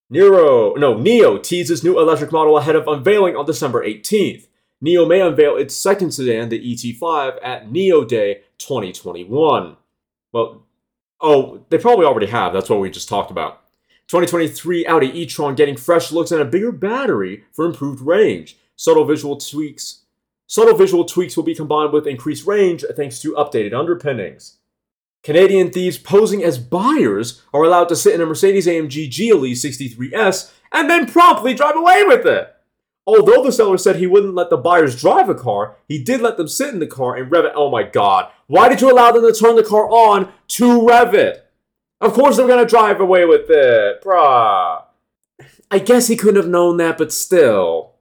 Nero, 0.08 0.74
no, 0.74 0.94
NIO 0.94 1.42
teases 1.42 1.84
new 1.84 2.00
electric 2.00 2.32
model 2.32 2.56
ahead 2.56 2.76
of 2.76 2.88
unveiling 2.88 3.36
on 3.36 3.44
December 3.44 3.84
18th. 3.84 4.46
NIO 4.82 5.06
may 5.06 5.20
unveil 5.20 5.56
its 5.56 5.76
second 5.76 6.12
sedan, 6.12 6.48
the 6.48 6.58
ET5, 6.58 7.38
at 7.42 7.68
NIO 7.68 8.08
Day 8.08 8.40
2021. 8.56 9.76
Well, 10.32 10.62
oh, 11.20 11.66
they 11.68 11.76
probably 11.76 12.06
already 12.06 12.28
have. 12.28 12.54
That's 12.54 12.70
what 12.70 12.80
we 12.80 12.88
just 12.88 13.08
talked 13.08 13.30
about. 13.30 13.64
2023 14.08 14.86
Audi 14.86 15.20
e-tron 15.20 15.54
getting 15.54 15.76
fresh 15.76 16.10
looks 16.10 16.32
and 16.32 16.40
a 16.40 16.46
bigger 16.46 16.72
battery 16.72 17.44
for 17.52 17.66
improved 17.66 18.00
range. 18.00 18.56
Subtle 18.76 19.04
visual 19.04 19.36
tweaks. 19.36 20.00
Subtle 20.50 20.76
visual 20.76 21.04
tweaks 21.04 21.36
will 21.36 21.44
be 21.44 21.54
combined 21.54 21.92
with 21.92 22.08
increased 22.08 22.44
range 22.44 22.84
thanks 22.96 23.20
to 23.20 23.34
updated 23.34 23.72
underpinnings. 23.72 24.56
Canadian 25.22 25.70
thieves 25.70 25.96
posing 25.96 26.42
as 26.42 26.58
buyers 26.58 27.40
are 27.54 27.62
allowed 27.62 27.88
to 27.88 27.94
sit 27.94 28.16
in 28.16 28.20
a 28.20 28.26
Mercedes 28.26 28.66
AMG 28.66 29.14
GLE 29.14 29.54
63S 29.54 30.52
and 30.72 30.90
then 30.90 31.06
promptly 31.06 31.54
drive 31.54 31.76
away 31.76 32.02
with 32.02 32.26
it. 32.26 32.52
Although 33.06 33.44
the 33.44 33.52
seller 33.52 33.78
said 33.78 33.94
he 33.94 34.08
wouldn't 34.08 34.34
let 34.34 34.50
the 34.50 34.56
buyers 34.56 35.00
drive 35.00 35.28
a 35.28 35.36
car, 35.36 35.76
he 35.86 36.02
did 36.02 36.20
let 36.20 36.36
them 36.36 36.48
sit 36.48 36.74
in 36.74 36.80
the 36.80 36.86
car 36.88 37.14
and 37.14 37.30
rev 37.30 37.44
it. 37.44 37.52
Oh 37.54 37.70
my 37.70 37.84
god. 37.84 38.32
Why 38.48 38.68
did 38.68 38.80
you 38.80 38.90
allow 38.90 39.12
them 39.12 39.22
to 39.22 39.32
turn 39.32 39.54
the 39.54 39.62
car 39.62 39.88
on 39.88 40.32
to 40.48 40.84
rev 40.84 41.14
it? 41.14 41.46
Of 42.00 42.12
course 42.12 42.36
they're 42.36 42.48
gonna 42.48 42.66
drive 42.66 42.98
away 42.98 43.24
with 43.24 43.48
it. 43.50 44.02
Bruh. 44.02 44.82
I 45.70 45.78
guess 45.78 46.08
he 46.08 46.16
couldn't 46.16 46.42
have 46.42 46.50
known 46.50 46.76
that, 46.78 46.98
but 46.98 47.12
still. 47.12 47.92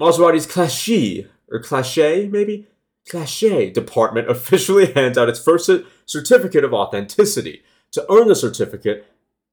Maserati's 0.00 0.48
Clashie, 0.48 1.28
or 1.50 1.60
Clache, 1.60 2.28
maybe? 2.30 2.66
Clache 3.08 3.72
department 3.72 4.30
officially 4.30 4.92
hands 4.94 5.18
out 5.18 5.28
its 5.28 5.42
first 5.42 5.70
certificate 6.06 6.64
of 6.64 6.74
authenticity. 6.74 7.62
To 7.92 8.06
earn 8.10 8.28
the 8.28 8.36
certificate, 8.36 9.06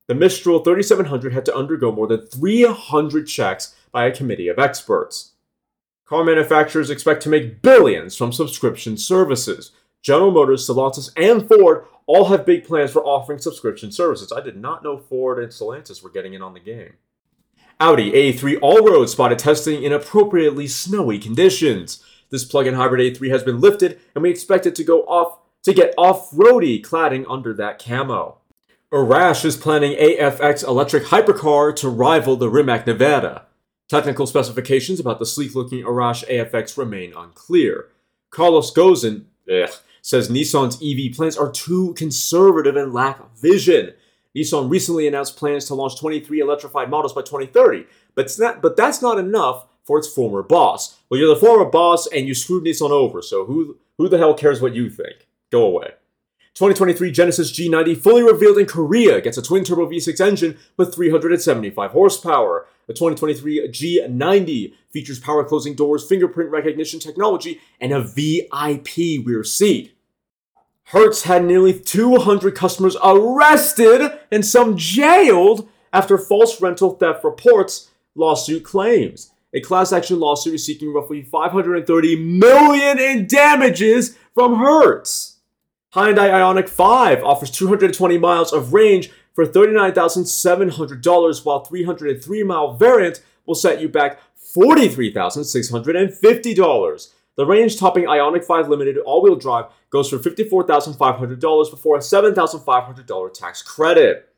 the 0.07 0.15
Mistral 0.15 0.63
3700 0.63 1.33
had 1.33 1.45
to 1.45 1.55
undergo 1.55 1.91
more 1.91 2.07
than 2.07 2.25
300 2.25 3.27
checks 3.27 3.75
by 3.91 4.05
a 4.05 4.15
committee 4.15 4.47
of 4.47 4.59
experts. 4.59 5.31
Car 6.05 6.23
manufacturers 6.23 6.89
expect 6.89 7.21
to 7.23 7.29
make 7.29 7.61
billions 7.61 8.15
from 8.15 8.31
subscription 8.31 8.95
services. 8.95 9.71
General 10.01 10.31
Motors, 10.31 10.65
Stellantis, 10.65 11.11
and 11.17 11.45
Ford 11.47 11.85
all 12.05 12.25
have 12.25 12.45
big 12.45 12.63
plans 12.63 12.91
for 12.91 13.03
offering 13.03 13.39
subscription 13.39 13.91
services. 13.91 14.31
I 14.31 14.39
did 14.39 14.55
not 14.55 14.83
know 14.83 14.97
Ford 14.97 15.39
and 15.39 15.51
Stellantis 15.51 16.01
were 16.01 16.09
getting 16.09 16.33
in 16.33 16.41
on 16.41 16.53
the 16.53 16.61
game. 16.61 16.93
Audi 17.79 18.11
A3 18.11 18.57
All-Road 18.59 19.07
spotted 19.07 19.37
testing 19.37 19.83
in 19.83 19.93
appropriately 19.93 20.67
snowy 20.67 21.19
conditions. 21.19 22.03
This 22.31 22.43
plug-in 22.43 22.73
hybrid 22.73 23.15
A3 23.15 23.29
has 23.29 23.43
been 23.43 23.61
lifted, 23.61 23.99
and 24.15 24.23
we 24.23 24.31
expect 24.31 24.65
it 24.65 24.75
to 24.75 24.83
go 24.83 25.01
off 25.01 25.37
to 25.63 25.73
get 25.73 25.93
off-roady 25.97 26.83
cladding 26.83 27.25
under 27.29 27.53
that 27.53 27.77
camo. 27.77 28.39
Arash 28.91 29.45
is 29.45 29.57
planning 29.57 29.95
AFX 29.97 30.65
electric 30.65 31.03
hypercar 31.05 31.75
to 31.75 31.89
rival 31.89 32.35
the 32.35 32.49
Rimac 32.49 32.85
Nevera. 32.85 33.43
Technical 33.89 34.25
specifications 34.25 34.99
about 34.99 35.19
the 35.19 35.25
sleek-looking 35.25 35.83
Arash 35.83 36.27
AFX 36.27 36.77
remain 36.77 37.13
unclear. 37.15 37.89
Carlos 38.31 38.73
Gozin 38.73 39.25
ugh, 39.51 39.69
says 40.01 40.29
Nissan's 40.29 40.81
EV 40.81 41.15
plans 41.15 41.37
are 41.37 41.51
too 41.51 41.93
conservative 41.93 42.75
and 42.75 42.93
lack 42.93 43.19
vision. 43.35 43.93
Nissan 44.37 44.69
recently 44.69 45.07
announced 45.07 45.35
plans 45.35 45.65
to 45.65 45.73
launch 45.73 45.99
23 45.99 46.39
electrified 46.39 46.89
models 46.89 47.13
by 47.13 47.21
2030, 47.21 47.85
but, 48.13 48.31
not, 48.37 48.61
but 48.61 48.77
that's 48.77 49.01
not 49.01 49.17
enough 49.17 49.65
for 49.83 49.97
its 49.97 50.07
former 50.07 50.43
boss. 50.43 50.99
Well, 51.09 51.19
you're 51.19 51.33
the 51.33 51.39
former 51.39 51.65
boss 51.65 52.07
and 52.07 52.27
you 52.27 52.35
screwed 52.35 52.65
Nissan 52.65 52.91
over, 52.91 53.21
so 53.21 53.45
who, 53.45 53.77
who 53.97 54.07
the 54.07 54.17
hell 54.17 54.33
cares 54.33 54.61
what 54.61 54.75
you 54.75 54.89
think? 54.89 55.27
Go 55.51 55.65
away. 55.65 55.93
2023 56.57 57.11
Genesis 57.11 57.51
G90 57.51 57.97
fully 57.97 58.23
revealed 58.23 58.57
in 58.57 58.65
Korea 58.65 59.21
gets 59.21 59.37
a 59.37 59.43
twin 59.43 59.63
turbo 59.63 59.87
V6 59.87 60.19
engine 60.19 60.57
with 60.75 60.93
375 60.93 61.91
horsepower. 61.91 62.65
The 62.87 62.93
2023 62.93 63.69
G90 63.69 64.73
features 64.89 65.19
power 65.19 65.43
closing 65.43 65.75
doors, 65.75 66.07
fingerprint 66.07 66.49
recognition 66.49 66.99
technology, 66.99 67.61
and 67.79 67.93
a 67.93 68.01
VIP 68.01 69.23
rear 69.23 69.43
seat. 69.43 69.96
Hertz 70.91 71.23
had 71.23 71.43
nearly 71.43 71.77
200 71.77 72.55
customers 72.55 72.95
arrested 73.03 74.09
and 74.31 74.45
some 74.45 74.77
jailed 74.77 75.67
after 75.91 76.17
false 76.17 76.61
rental 76.61 76.91
theft 76.91 77.25
reports 77.25 77.91
lawsuit 78.15 78.63
claims. 78.63 79.31
A 79.53 79.59
class 79.59 79.91
action 79.91 80.17
lawsuit 80.17 80.53
is 80.53 80.65
seeking 80.65 80.93
roughly 80.93 81.23
530 81.23 82.15
million 82.15 82.99
in 82.99 83.27
damages 83.27 84.17
from 84.33 84.59
Hertz. 84.59 85.39
Hyundai 85.93 86.29
Ioniq 86.29 86.69
5 86.69 87.21
offers 87.21 87.51
220 87.51 88.17
miles 88.17 88.53
of 88.53 88.71
range 88.71 89.11
for 89.33 89.45
$39,700, 89.45 91.45
while 91.45 91.65
303 91.65 92.43
mile 92.43 92.77
variant 92.77 93.21
will 93.45 93.55
set 93.55 93.81
you 93.81 93.89
back 93.89 94.21
$43,650. 94.55 97.11
The 97.35 97.45
range 97.45 97.77
topping 97.77 98.05
Ioniq 98.05 98.45
5 98.45 98.69
Limited 98.69 98.97
all 98.99 99.21
wheel 99.21 99.35
drive 99.35 99.65
goes 99.89 100.09
for 100.09 100.17
$54,500 100.17 101.71
before 101.71 101.95
a 101.95 101.99
$7,500 101.99 103.33
tax 103.33 103.61
credit. 103.61 104.29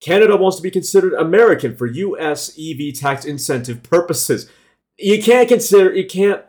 Canada 0.00 0.36
wants 0.36 0.56
to 0.56 0.62
be 0.62 0.70
considered 0.70 1.14
American 1.14 1.76
for 1.76 1.86
US 1.86 2.58
EV 2.58 2.94
tax 2.94 3.24
incentive 3.24 3.82
purposes. 3.82 4.50
You 4.98 5.22
can't 5.22 5.48
consider, 5.48 5.94
you 5.94 6.06
can't, 6.06 6.42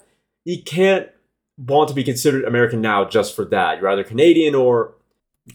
you 0.43 0.61
can't 0.61 1.09
want 1.57 1.89
to 1.89 1.95
be 1.95 2.03
considered 2.03 2.45
American 2.45 2.81
now 2.81 3.05
just 3.05 3.35
for 3.35 3.45
that. 3.45 3.79
You're 3.79 3.89
either 3.89 4.03
Canadian 4.03 4.55
or 4.55 4.95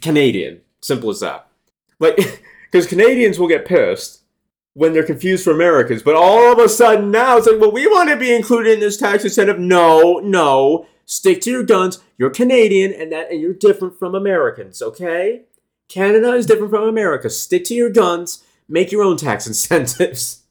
Canadian. 0.00 0.62
Simple 0.82 1.10
as 1.10 1.20
that. 1.20 1.46
Like, 1.98 2.16
because 2.70 2.86
Canadians 2.86 3.38
will 3.38 3.48
get 3.48 3.66
pissed 3.66 4.22
when 4.74 4.92
they're 4.92 5.04
confused 5.04 5.44
for 5.44 5.52
Americans, 5.52 6.02
but 6.02 6.14
all 6.14 6.52
of 6.52 6.58
a 6.58 6.68
sudden 6.68 7.10
now 7.10 7.36
it's 7.36 7.46
like, 7.46 7.60
well, 7.60 7.72
we 7.72 7.86
want 7.86 8.08
to 8.08 8.16
be 8.16 8.34
included 8.34 8.74
in 8.74 8.80
this 8.80 8.96
tax 8.96 9.24
incentive. 9.24 9.58
No, 9.58 10.20
no. 10.22 10.86
Stick 11.10 11.40
to 11.40 11.50
your 11.50 11.64
guns. 11.64 11.98
You're 12.18 12.30
Canadian 12.30 12.92
and 12.92 13.10
that 13.10 13.32
and 13.32 13.40
you're 13.40 13.52
different 13.52 13.98
from 13.98 14.14
Americans, 14.14 14.80
okay? 14.80 15.42
Canada 15.88 16.34
is 16.34 16.46
different 16.46 16.70
from 16.70 16.84
America. 16.84 17.28
Stick 17.28 17.64
to 17.64 17.74
your 17.74 17.90
guns, 17.90 18.44
make 18.68 18.92
your 18.92 19.02
own 19.02 19.16
tax 19.16 19.44
incentives. 19.48 20.44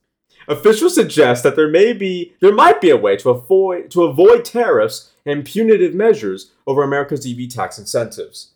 Officials 0.50 0.96
suggest 0.96 1.44
that 1.44 1.56
there 1.56 1.70
may 1.70 1.94
be 1.94 2.34
there 2.42 2.54
might 2.54 2.82
be 2.82 2.90
a 2.90 2.98
way 2.98 3.16
to 3.16 3.30
avoid 3.30 3.90
to 3.92 4.04
avoid 4.04 4.44
tariffs 4.44 5.14
and 5.26 5.46
punitive 5.46 5.96
measures 5.96 6.52
over 6.68 6.84
America's 6.84 7.26
EV 7.26 7.48
tax 7.48 7.80
incentives. 7.80 8.52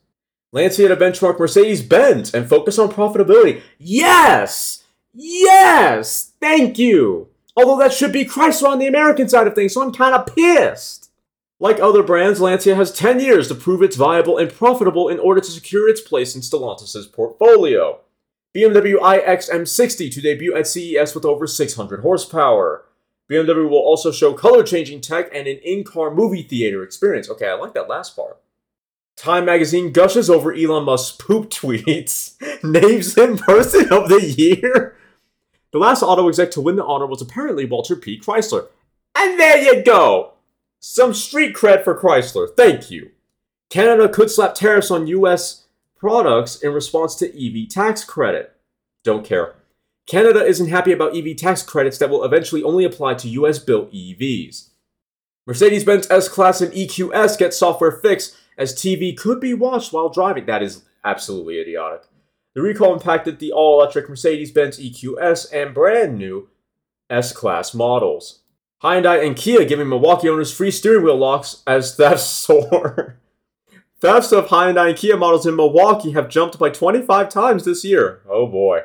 Lancia 0.51 0.89
to 0.89 0.97
benchmark 0.97 1.39
Mercedes-Benz 1.39 2.33
and 2.33 2.49
focus 2.49 2.77
on 2.77 2.91
profitability. 2.91 3.61
Yes! 3.79 4.83
Yes! 5.13 6.33
Thank 6.41 6.77
you! 6.77 7.29
Although 7.55 7.77
that 7.77 7.93
should 7.93 8.11
be 8.11 8.25
Chrysler 8.25 8.67
on 8.67 8.79
the 8.79 8.87
American 8.87 9.29
side 9.29 9.47
of 9.47 9.55
things, 9.55 9.73
so 9.73 9.81
I'm 9.81 9.93
kind 9.93 10.13
of 10.13 10.25
pissed. 10.35 11.11
Like 11.63 11.79
other 11.79 12.03
brands, 12.03 12.41
Lancia 12.41 12.75
has 12.75 12.91
10 12.91 13.21
years 13.21 13.47
to 13.47 13.55
prove 13.55 13.81
it's 13.81 13.95
viable 13.95 14.37
and 14.37 14.51
profitable 14.51 15.07
in 15.07 15.17
order 15.17 15.39
to 15.39 15.49
secure 15.49 15.87
its 15.87 16.01
place 16.01 16.35
in 16.35 16.41
Stellantis' 16.41 17.09
portfolio. 17.09 18.01
BMW 18.53 18.95
iX 18.95 19.49
M60 19.49 20.13
to 20.13 20.19
debut 20.19 20.53
at 20.57 20.67
CES 20.67 21.15
with 21.15 21.23
over 21.23 21.47
600 21.47 22.01
horsepower. 22.01 22.83
BMW 23.31 23.69
will 23.69 23.77
also 23.77 24.11
show 24.11 24.33
color 24.33 24.61
changing 24.63 24.99
tech 24.99 25.29
and 25.33 25.47
an 25.47 25.57
in 25.63 25.85
car 25.85 26.13
movie 26.13 26.43
theater 26.43 26.83
experience. 26.83 27.29
Okay, 27.29 27.47
I 27.47 27.53
like 27.53 27.73
that 27.75 27.87
last 27.87 28.13
part. 28.13 28.41
Time 29.15 29.45
magazine 29.45 29.93
gushes 29.93 30.29
over 30.29 30.53
Elon 30.53 30.83
Musk's 30.83 31.15
poop 31.15 31.49
tweets, 31.49 32.33
names 32.61 33.17
him 33.17 33.37
Person 33.37 33.83
of 33.83 34.09
the 34.09 34.21
Year. 34.21 34.97
The 35.71 35.79
last 35.79 36.03
auto 36.03 36.27
exec 36.27 36.51
to 36.51 36.61
win 36.61 36.75
the 36.75 36.83
honor 36.83 37.07
was 37.07 37.21
apparently 37.21 37.63
Walter 37.63 37.95
P. 37.95 38.19
Chrysler. 38.19 38.67
And 39.15 39.39
there 39.39 39.59
you 39.59 39.81
go! 39.81 40.32
Some 40.85 41.13
street 41.13 41.55
cred 41.55 41.85
for 41.85 41.97
Chrysler. 41.97 42.45
Thank 42.57 42.91
you. 42.91 43.11
Canada 43.69 44.09
could 44.09 44.29
slap 44.29 44.53
tariffs 44.53 44.91
on 44.91 45.07
US 45.07 45.63
products 45.95 46.57
in 46.61 46.73
response 46.73 47.15
to 47.15 47.25
EV 47.25 47.69
tax 47.69 48.03
credit. 48.03 48.53
Don't 49.01 49.25
care. 49.25 49.55
Canada 50.07 50.43
isn't 50.43 50.67
happy 50.67 50.91
about 50.91 51.15
EV 51.15 51.37
tax 51.37 51.63
credits 51.63 51.97
that 51.99 52.09
will 52.09 52.25
eventually 52.25 52.61
only 52.63 52.83
apply 52.83 53.13
to 53.13 53.29
US 53.29 53.59
built 53.59 53.93
EVs. 53.93 54.71
Mercedes 55.47 55.85
Benz 55.85 56.11
S 56.11 56.27
Class 56.27 56.59
and 56.59 56.73
EQS 56.73 57.39
get 57.39 57.53
software 57.53 57.93
fix 57.93 58.35
as 58.57 58.75
TV 58.75 59.15
could 59.15 59.39
be 59.39 59.53
watched 59.53 59.93
while 59.93 60.09
driving. 60.09 60.47
That 60.47 60.61
is 60.61 60.83
absolutely 61.05 61.61
idiotic. 61.61 62.01
The 62.55 62.61
recall 62.61 62.93
impacted 62.93 63.39
the 63.39 63.53
all 63.53 63.79
electric 63.79 64.09
Mercedes 64.09 64.51
Benz 64.51 64.77
EQS 64.77 65.47
and 65.53 65.73
brand 65.73 66.17
new 66.17 66.49
S 67.09 67.31
Class 67.31 67.73
models. 67.73 68.42
Hyundai 68.83 69.25
and 69.25 69.35
Kia 69.35 69.63
giving 69.65 69.87
Milwaukee 69.89 70.27
owners 70.29 70.51
free 70.53 70.71
steering 70.71 71.03
wheel 71.03 71.17
locks 71.17 71.63
as 71.65 71.95
thefts 71.95 72.23
soar. 72.27 73.17
Thefts 74.01 74.33
of 74.33 74.47
Hyundai 74.47 74.89
and 74.89 74.97
Kia 74.97 75.15
models 75.15 75.45
in 75.45 75.55
Milwaukee 75.55 76.11
have 76.11 76.27
jumped 76.27 76.59
by 76.59 76.69
25 76.69 77.29
times 77.29 77.63
this 77.63 77.85
year. 77.85 78.21
Oh 78.29 78.45
boy. 78.47 78.81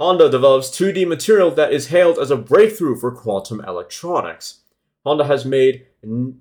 Honda 0.00 0.28
develops 0.28 0.68
2D 0.70 1.06
material 1.06 1.52
that 1.52 1.72
is 1.72 1.88
hailed 1.88 2.18
as 2.18 2.32
a 2.32 2.36
breakthrough 2.36 2.96
for 2.96 3.12
quantum 3.12 3.60
electronics. 3.60 4.60
Honda 5.04 5.24
has 5.26 5.44
made 5.44 5.86
n- 6.02 6.40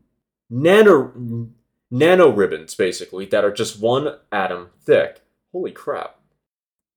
nano 0.50 1.48
nano 1.92 2.30
ribbons 2.30 2.74
basically 2.74 3.26
that 3.26 3.44
are 3.46 3.54
just 3.54 3.80
one 3.80 4.16
atom 4.32 4.70
thick. 4.84 5.22
Holy 5.52 5.72
crap. 5.72 6.16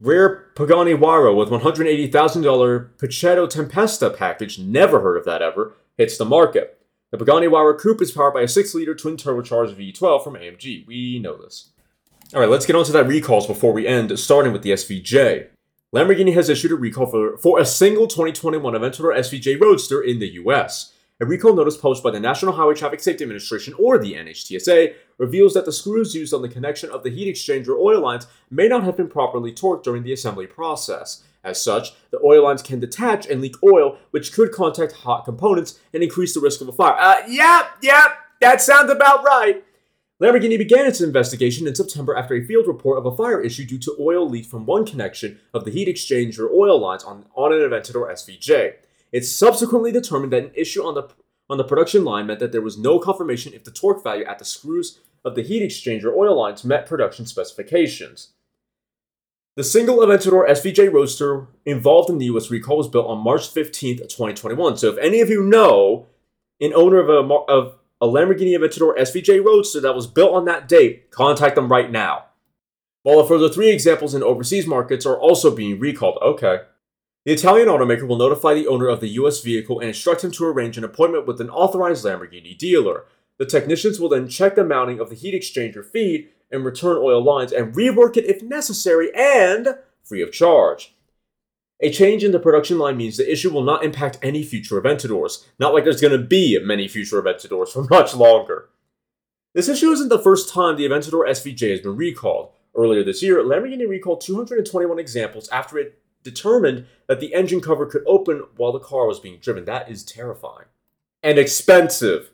Rare 0.00 0.50
Pagani 0.56 0.94
Huayra 0.94 1.36
with 1.36 1.50
$180,000 1.50 2.88
Pacchetto 2.98 3.46
Tempesta 3.46 4.16
package, 4.16 4.58
never 4.58 5.00
heard 5.00 5.16
of 5.16 5.24
that 5.24 5.40
ever, 5.40 5.74
hits 5.96 6.18
the 6.18 6.24
market. 6.24 6.80
The 7.10 7.18
Pagani 7.18 7.46
Huayra 7.46 7.78
Coupe 7.78 8.02
is 8.02 8.10
powered 8.10 8.34
by 8.34 8.40
a 8.40 8.46
6-liter 8.46 8.94
twin-turbocharged 8.96 9.76
V12 9.76 10.24
from 10.24 10.34
AMG. 10.34 10.86
We 10.86 11.20
know 11.20 11.36
this. 11.36 11.70
Alright, 12.32 12.48
let's 12.48 12.66
get 12.66 12.74
on 12.74 12.84
to 12.86 12.92
that 12.92 13.06
recalls 13.06 13.46
before 13.46 13.72
we 13.72 13.86
end, 13.86 14.18
starting 14.18 14.52
with 14.52 14.62
the 14.62 14.72
SVJ. 14.72 15.48
Lamborghini 15.94 16.34
has 16.34 16.48
issued 16.48 16.72
a 16.72 16.74
recall 16.74 17.06
for, 17.06 17.38
for 17.38 17.60
a 17.60 17.64
single 17.64 18.08
2021 18.08 18.74
Aventador 18.74 19.16
SVJ 19.16 19.60
Roadster 19.60 20.02
in 20.02 20.18
the 20.18 20.30
US. 20.30 20.93
A 21.20 21.26
recall 21.26 21.54
notice 21.54 21.76
published 21.76 22.02
by 22.02 22.10
the 22.10 22.18
National 22.18 22.54
Highway 22.54 22.74
Traffic 22.74 22.98
Safety 22.98 23.22
Administration, 23.22 23.72
or 23.78 23.98
the 23.98 24.14
NHTSA, 24.14 24.94
reveals 25.16 25.54
that 25.54 25.64
the 25.64 25.70
screws 25.70 26.12
used 26.12 26.34
on 26.34 26.42
the 26.42 26.48
connection 26.48 26.90
of 26.90 27.04
the 27.04 27.10
heat 27.10 27.32
exchanger 27.32 27.78
oil 27.78 28.00
lines 28.00 28.26
may 28.50 28.66
not 28.66 28.82
have 28.82 28.96
been 28.96 29.06
properly 29.06 29.52
torqued 29.52 29.84
during 29.84 30.02
the 30.02 30.12
assembly 30.12 30.48
process. 30.48 31.22
As 31.44 31.62
such, 31.62 31.92
the 32.10 32.18
oil 32.24 32.42
lines 32.42 32.62
can 32.62 32.80
detach 32.80 33.28
and 33.28 33.40
leak 33.40 33.54
oil, 33.62 33.96
which 34.10 34.32
could 34.32 34.50
contact 34.50 34.90
hot 34.90 35.24
components 35.24 35.78
and 35.92 36.02
increase 36.02 36.34
the 36.34 36.40
risk 36.40 36.60
of 36.60 36.68
a 36.68 36.72
fire. 36.72 36.96
Uh, 36.98 37.22
yep, 37.28 37.76
yep, 37.80 38.18
that 38.40 38.60
sounds 38.60 38.90
about 38.90 39.22
right. 39.22 39.62
Lamborghini 40.20 40.58
began 40.58 40.84
its 40.84 41.00
investigation 41.00 41.68
in 41.68 41.76
September 41.76 42.16
after 42.16 42.34
a 42.34 42.44
field 42.44 42.66
report 42.66 42.98
of 42.98 43.06
a 43.06 43.16
fire 43.16 43.40
issue 43.40 43.64
due 43.64 43.78
to 43.78 43.96
oil 44.00 44.28
leak 44.28 44.46
from 44.46 44.66
one 44.66 44.84
connection 44.84 45.38
of 45.52 45.64
the 45.64 45.70
heat 45.70 45.86
exchanger 45.86 46.50
oil 46.50 46.80
lines 46.80 47.04
on, 47.04 47.26
on 47.36 47.52
an 47.52 47.60
Aventador 47.60 48.10
SVJ. 48.10 48.74
It 49.14 49.24
subsequently 49.24 49.92
determined 49.92 50.32
that 50.32 50.42
an 50.42 50.50
issue 50.56 50.82
on 50.82 50.94
the 50.94 51.08
on 51.48 51.56
the 51.56 51.62
production 51.62 52.04
line 52.04 52.26
meant 52.26 52.40
that 52.40 52.50
there 52.50 52.60
was 52.60 52.76
no 52.76 52.98
confirmation 52.98 53.52
if 53.52 53.62
the 53.62 53.70
torque 53.70 54.02
value 54.02 54.24
at 54.24 54.40
the 54.40 54.44
screws 54.44 54.98
of 55.24 55.36
the 55.36 55.42
heat 55.42 55.62
exchanger 55.62 56.12
oil 56.12 56.36
lines 56.36 56.64
met 56.64 56.84
production 56.84 57.24
specifications. 57.24 58.30
The 59.54 59.62
single 59.62 59.98
Aventador 59.98 60.48
SVJ 60.48 60.92
Roadster 60.92 61.46
involved 61.64 62.10
in 62.10 62.18
the 62.18 62.24
US 62.24 62.50
recall 62.50 62.78
was 62.78 62.88
built 62.88 63.06
on 63.06 63.22
March 63.22 63.42
15th, 63.42 64.00
2021. 64.00 64.78
So 64.78 64.88
if 64.88 64.98
any 64.98 65.20
of 65.20 65.28
you 65.28 65.44
know 65.44 66.06
an 66.60 66.72
owner 66.74 66.98
of 66.98 67.08
a, 67.08 67.34
of 67.48 67.76
a 68.00 68.08
Lamborghini 68.08 68.58
Aventador 68.58 68.98
SVJ 68.98 69.44
Roadster 69.44 69.80
that 69.80 69.94
was 69.94 70.08
built 70.08 70.34
on 70.34 70.44
that 70.46 70.66
date, 70.66 71.12
contact 71.12 71.54
them 71.54 71.70
right 71.70 71.90
now. 71.90 72.24
While 73.04 73.20
a 73.20 73.28
further 73.28 73.48
three 73.48 73.70
examples 73.70 74.12
in 74.12 74.24
overseas 74.24 74.66
markets 74.66 75.06
are 75.06 75.16
also 75.16 75.54
being 75.54 75.78
recalled. 75.78 76.18
Okay. 76.20 76.62
The 77.24 77.32
Italian 77.32 77.68
automaker 77.68 78.06
will 78.06 78.18
notify 78.18 78.52
the 78.52 78.66
owner 78.66 78.88
of 78.88 79.00
the 79.00 79.08
US 79.08 79.40
vehicle 79.40 79.80
and 79.80 79.88
instruct 79.88 80.22
him 80.22 80.30
to 80.32 80.44
arrange 80.44 80.76
an 80.76 80.84
appointment 80.84 81.26
with 81.26 81.40
an 81.40 81.48
authorized 81.48 82.04
Lamborghini 82.04 82.56
dealer. 82.56 83.04
The 83.38 83.46
technicians 83.46 83.98
will 83.98 84.10
then 84.10 84.28
check 84.28 84.54
the 84.54 84.64
mounting 84.64 85.00
of 85.00 85.08
the 85.08 85.16
heat 85.16 85.34
exchanger 85.34 85.84
feed 85.84 86.28
and 86.50 86.64
return 86.64 86.98
oil 86.98 87.24
lines 87.24 87.50
and 87.50 87.74
rework 87.74 88.18
it 88.18 88.26
if 88.26 88.42
necessary 88.42 89.10
and 89.14 89.78
free 90.02 90.20
of 90.20 90.32
charge. 90.32 90.94
A 91.80 91.90
change 91.90 92.22
in 92.22 92.32
the 92.32 92.38
production 92.38 92.78
line 92.78 92.98
means 92.98 93.16
the 93.16 93.30
issue 93.30 93.50
will 93.50 93.64
not 93.64 93.84
impact 93.84 94.18
any 94.22 94.42
future 94.42 94.80
Aventadors. 94.80 95.46
Not 95.58 95.72
like 95.72 95.84
there's 95.84 96.00
going 96.00 96.12
to 96.12 96.26
be 96.26 96.58
many 96.62 96.88
future 96.88 97.20
Aventadors 97.20 97.68
for 97.70 97.84
much 97.90 98.14
longer. 98.14 98.68
This 99.54 99.68
issue 99.68 99.90
isn't 99.90 100.08
the 100.10 100.18
first 100.18 100.52
time 100.52 100.76
the 100.76 100.86
Aventador 100.86 101.26
SVJ 101.26 101.70
has 101.70 101.80
been 101.80 101.96
recalled. 101.96 102.50
Earlier 102.76 103.02
this 103.02 103.22
year, 103.22 103.42
Lamborghini 103.42 103.88
recalled 103.88 104.20
221 104.20 104.98
examples 104.98 105.48
after 105.48 105.78
it 105.78 105.98
determined 106.24 106.86
that 107.06 107.20
the 107.20 107.34
engine 107.34 107.60
cover 107.60 107.86
could 107.86 108.02
open 108.06 108.42
while 108.56 108.72
the 108.72 108.80
car 108.80 109.06
was 109.06 109.20
being 109.20 109.38
driven. 109.38 109.64
That 109.66 109.88
is 109.88 110.02
terrifying. 110.02 110.66
And 111.22 111.38
expensive. 111.38 112.30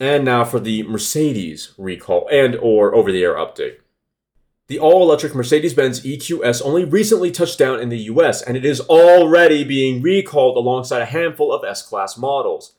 And 0.00 0.24
now 0.24 0.44
for 0.44 0.58
the 0.58 0.82
Mercedes 0.82 1.72
recall 1.78 2.28
and 2.32 2.56
or 2.56 2.94
over-the-air 2.94 3.34
update. 3.34 3.76
The 4.66 4.78
all-electric 4.78 5.34
Mercedes-Benz 5.34 6.00
EQS 6.00 6.60
only 6.64 6.84
recently 6.84 7.30
touched 7.30 7.58
down 7.58 7.80
in 7.80 7.88
the 7.88 8.00
US 8.00 8.42
and 8.42 8.56
it 8.56 8.64
is 8.64 8.80
already 8.80 9.62
being 9.62 10.02
recalled 10.02 10.56
alongside 10.56 11.00
a 11.00 11.06
handful 11.06 11.52
of 11.52 11.64
S-Class 11.64 12.18
models. 12.18 12.74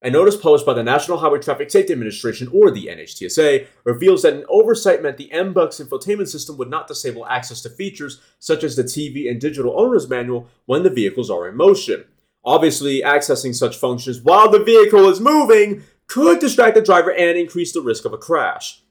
A 0.00 0.10
notice 0.10 0.36
published 0.36 0.64
by 0.64 0.74
the 0.74 0.82
National 0.84 1.18
Highway 1.18 1.40
Traffic 1.40 1.70
Safety 1.70 1.92
Administration, 1.92 2.48
or 2.52 2.70
the 2.70 2.86
NHTSA, 2.86 3.66
reveals 3.82 4.22
that 4.22 4.34
an 4.34 4.44
oversight 4.48 5.02
meant 5.02 5.16
the 5.16 5.30
MBUX 5.34 5.84
infotainment 5.84 6.28
system 6.28 6.56
would 6.56 6.70
not 6.70 6.86
disable 6.86 7.26
access 7.26 7.60
to 7.62 7.70
features 7.70 8.20
such 8.38 8.62
as 8.62 8.76
the 8.76 8.84
TV 8.84 9.28
and 9.28 9.40
digital 9.40 9.78
owner's 9.78 10.08
manual 10.08 10.46
when 10.66 10.84
the 10.84 10.90
vehicles 10.90 11.30
are 11.30 11.48
in 11.48 11.56
motion. 11.56 12.04
Obviously, 12.44 13.02
accessing 13.02 13.52
such 13.52 13.76
functions 13.76 14.20
while 14.20 14.48
the 14.48 14.62
vehicle 14.62 15.08
is 15.08 15.18
moving 15.18 15.82
could 16.06 16.38
distract 16.38 16.76
the 16.76 16.80
driver 16.80 17.12
and 17.12 17.36
increase 17.36 17.72
the 17.72 17.82
risk 17.82 18.04
of 18.04 18.12
a 18.12 18.18
crash. 18.18 18.82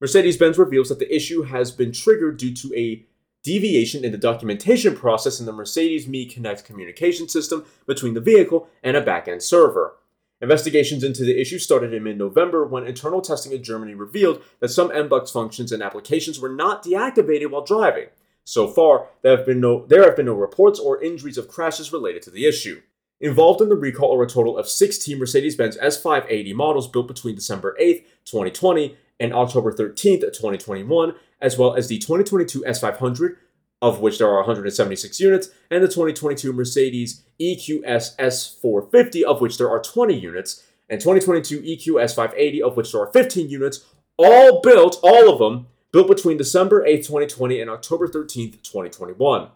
Mercedes 0.00 0.38
Benz 0.38 0.56
reveals 0.56 0.88
that 0.88 0.98
the 0.98 1.14
issue 1.14 1.42
has 1.42 1.70
been 1.70 1.92
triggered 1.92 2.38
due 2.38 2.54
to 2.54 2.72
a 2.74 3.04
deviation 3.44 4.02
in 4.02 4.12
the 4.12 4.18
documentation 4.18 4.96
process 4.96 5.40
in 5.40 5.46
the 5.46 5.52
Mercedes 5.52 6.08
Me 6.08 6.24
Connect 6.24 6.64
communication 6.64 7.28
system 7.28 7.66
between 7.86 8.14
the 8.14 8.20
vehicle 8.20 8.68
and 8.82 8.96
a 8.96 9.04
backend 9.04 9.42
server. 9.42 9.94
Investigations 10.40 11.02
into 11.02 11.24
the 11.24 11.40
issue 11.40 11.58
started 11.58 11.92
in 11.92 12.04
mid 12.04 12.16
November 12.16 12.64
when 12.64 12.86
internal 12.86 13.20
testing 13.20 13.52
in 13.52 13.62
Germany 13.62 13.94
revealed 13.94 14.42
that 14.60 14.68
some 14.68 14.90
MBUX 14.90 15.32
functions 15.32 15.72
and 15.72 15.82
applications 15.82 16.38
were 16.38 16.48
not 16.48 16.84
deactivated 16.84 17.50
while 17.50 17.64
driving. 17.64 18.06
So 18.44 18.68
far, 18.68 19.08
there 19.22 19.36
have 19.36 19.44
been 19.44 19.60
no, 19.60 19.84
there 19.86 20.04
have 20.04 20.16
been 20.16 20.26
no 20.26 20.34
reports 20.34 20.78
or 20.78 21.02
injuries 21.02 21.38
of 21.38 21.48
crashes 21.48 21.92
related 21.92 22.22
to 22.22 22.30
the 22.30 22.46
issue. 22.46 22.82
Involved 23.20 23.60
in 23.60 23.68
the 23.68 23.74
recall 23.74 24.16
are 24.16 24.22
a 24.22 24.28
total 24.28 24.56
of 24.56 24.68
16 24.68 25.18
Mercedes 25.18 25.56
Benz 25.56 25.76
S580 25.78 26.54
models 26.54 26.86
built 26.86 27.08
between 27.08 27.34
December 27.34 27.76
8, 27.80 28.06
2020 28.24 28.96
and 29.18 29.34
October 29.34 29.72
13, 29.72 30.20
2021, 30.20 31.14
as 31.40 31.58
well 31.58 31.74
as 31.74 31.88
the 31.88 31.98
2022 31.98 32.60
S500, 32.60 33.36
of 33.80 34.00
which 34.00 34.18
there 34.18 34.28
are 34.28 34.38
176 34.38 35.20
units, 35.20 35.48
and 35.70 35.82
the 35.82 35.88
2022 35.88 36.52
Mercedes 36.52 37.22
EQS 37.40 38.16
S450, 38.16 39.22
of 39.22 39.40
which 39.40 39.58
there 39.58 39.70
are 39.70 39.80
20 39.80 40.18
units, 40.18 40.64
and 40.88 41.00
2022 41.00 41.60
EQS 41.60 42.14
580, 42.14 42.62
of 42.62 42.76
which 42.76 42.92
there 42.92 43.02
are 43.02 43.12
15 43.12 43.48
units, 43.48 43.84
all 44.16 44.60
built, 44.60 44.98
all 45.02 45.32
of 45.32 45.38
them, 45.38 45.68
built 45.92 46.08
between 46.08 46.36
December 46.36 46.84
8, 46.84 46.96
2020 47.04 47.60
and 47.60 47.70
October 47.70 48.08
13, 48.08 48.52
2021. 48.62 49.48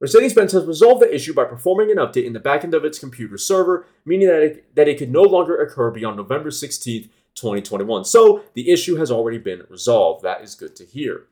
Mercedes 0.00 0.34
Benz 0.34 0.52
has 0.52 0.66
resolved 0.66 1.00
the 1.00 1.14
issue 1.14 1.32
by 1.32 1.44
performing 1.44 1.90
an 1.90 1.96
update 1.96 2.26
in 2.26 2.32
the 2.32 2.40
backend 2.40 2.74
of 2.74 2.84
its 2.84 2.98
computer 2.98 3.38
server, 3.38 3.86
meaning 4.04 4.26
that 4.26 4.42
it, 4.42 4.74
that 4.74 4.88
it 4.88 4.98
could 4.98 5.12
no 5.12 5.22
longer 5.22 5.56
occur 5.56 5.92
beyond 5.92 6.16
November 6.16 6.50
16, 6.50 7.04
2021. 7.34 8.04
So 8.04 8.42
the 8.54 8.70
issue 8.70 8.96
has 8.96 9.10
already 9.10 9.38
been 9.38 9.62
resolved. 9.70 10.24
That 10.24 10.42
is 10.42 10.56
good 10.56 10.74
to 10.76 10.84
hear. 10.84 11.26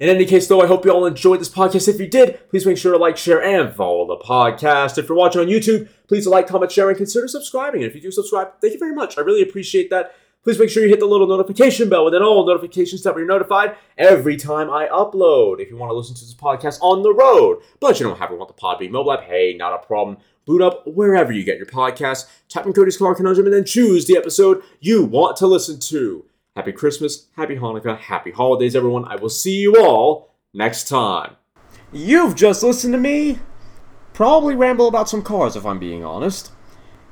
In 0.00 0.08
any 0.08 0.24
case, 0.24 0.48
though, 0.48 0.62
I 0.62 0.66
hope 0.66 0.86
you 0.86 0.90
all 0.90 1.04
enjoyed 1.04 1.40
this 1.40 1.50
podcast. 1.50 1.86
If 1.86 2.00
you 2.00 2.08
did, 2.08 2.48
please 2.48 2.64
make 2.64 2.78
sure 2.78 2.92
to 2.92 2.98
like, 2.98 3.18
share, 3.18 3.42
and 3.42 3.76
follow 3.76 4.06
the 4.06 4.16
podcast. 4.16 4.96
If 4.96 5.10
you're 5.10 5.18
watching 5.18 5.42
on 5.42 5.48
YouTube, 5.48 5.90
please 6.08 6.26
like, 6.26 6.46
comment, 6.46 6.72
share, 6.72 6.88
and 6.88 6.96
consider 6.96 7.28
subscribing. 7.28 7.82
And 7.82 7.90
if 7.90 7.94
you 7.94 8.00
do 8.00 8.10
subscribe, 8.10 8.58
thank 8.62 8.72
you 8.72 8.78
very 8.78 8.94
much. 8.94 9.18
I 9.18 9.20
really 9.20 9.42
appreciate 9.42 9.90
that. 9.90 10.14
Please 10.42 10.58
make 10.58 10.70
sure 10.70 10.82
you 10.82 10.88
hit 10.88 11.00
the 11.00 11.06
little 11.06 11.26
notification 11.26 11.90
bell 11.90 12.02
with 12.02 12.14
then 12.14 12.22
all 12.22 12.46
notifications 12.46 13.02
that 13.02 13.14
you're 13.14 13.26
notified 13.26 13.76
every 13.98 14.38
time 14.38 14.70
I 14.70 14.88
upload. 14.88 15.60
If 15.60 15.68
you 15.68 15.76
want 15.76 15.90
to 15.90 15.94
listen 15.94 16.14
to 16.14 16.24
this 16.24 16.34
podcast 16.34 16.78
on 16.80 17.02
the 17.02 17.12
road, 17.12 17.60
but 17.78 18.00
you 18.00 18.06
don't 18.06 18.18
have 18.18 18.30
to 18.30 18.36
want 18.36 18.48
the 18.48 18.58
Podbean 18.58 18.92
mobile 18.92 19.12
app, 19.12 19.24
hey, 19.24 19.54
not 19.54 19.74
a 19.74 19.86
problem. 19.86 20.16
Boot 20.46 20.62
up 20.62 20.86
wherever 20.86 21.30
you 21.30 21.44
get 21.44 21.58
your 21.58 21.66
podcast, 21.66 22.26
tap 22.48 22.64
in 22.64 22.72
Cody's 22.72 22.96
Car 22.96 23.14
Conundrum, 23.14 23.44
and 23.44 23.54
then 23.54 23.66
choose 23.66 24.06
the 24.06 24.16
episode 24.16 24.62
you 24.80 25.04
want 25.04 25.36
to 25.36 25.46
listen 25.46 25.78
to. 25.78 26.24
Happy 26.56 26.72
Christmas, 26.72 27.28
Happy 27.36 27.54
Hanukkah, 27.54 27.96
Happy 27.96 28.32
Holidays, 28.32 28.74
everyone. 28.74 29.04
I 29.04 29.14
will 29.14 29.28
see 29.28 29.60
you 29.60 29.80
all 29.80 30.34
next 30.52 30.88
time. 30.88 31.36
You've 31.92 32.34
just 32.34 32.64
listened 32.64 32.92
to 32.92 32.98
me 32.98 33.38
probably 34.14 34.56
ramble 34.56 34.88
about 34.88 35.08
some 35.08 35.22
cars 35.22 35.54
if 35.54 35.64
I'm 35.64 35.78
being 35.78 36.04
honest. 36.04 36.50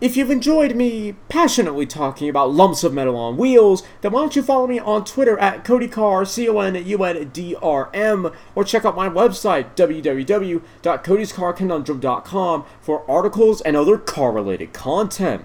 If 0.00 0.16
you've 0.16 0.32
enjoyed 0.32 0.74
me 0.74 1.12
passionately 1.28 1.86
talking 1.86 2.28
about 2.28 2.52
lumps 2.52 2.82
of 2.82 2.92
metal 2.92 3.14
on 3.16 3.36
wheels, 3.36 3.84
then 4.00 4.10
why 4.10 4.22
don't 4.22 4.34
you 4.34 4.42
follow 4.42 4.66
me 4.66 4.80
on 4.80 5.04
Twitter 5.04 5.38
at 5.38 5.64
CodyCar, 5.64 6.26
C-O-N-U-N-D-R-M, 6.26 8.32
or 8.56 8.64
check 8.64 8.84
out 8.84 8.96
my 8.96 9.08
website, 9.08 9.76
www.codyscarconundrum.com, 9.76 12.64
for 12.80 13.10
articles 13.10 13.60
and 13.60 13.76
other 13.76 13.98
car-related 13.98 14.72
content. 14.72 15.44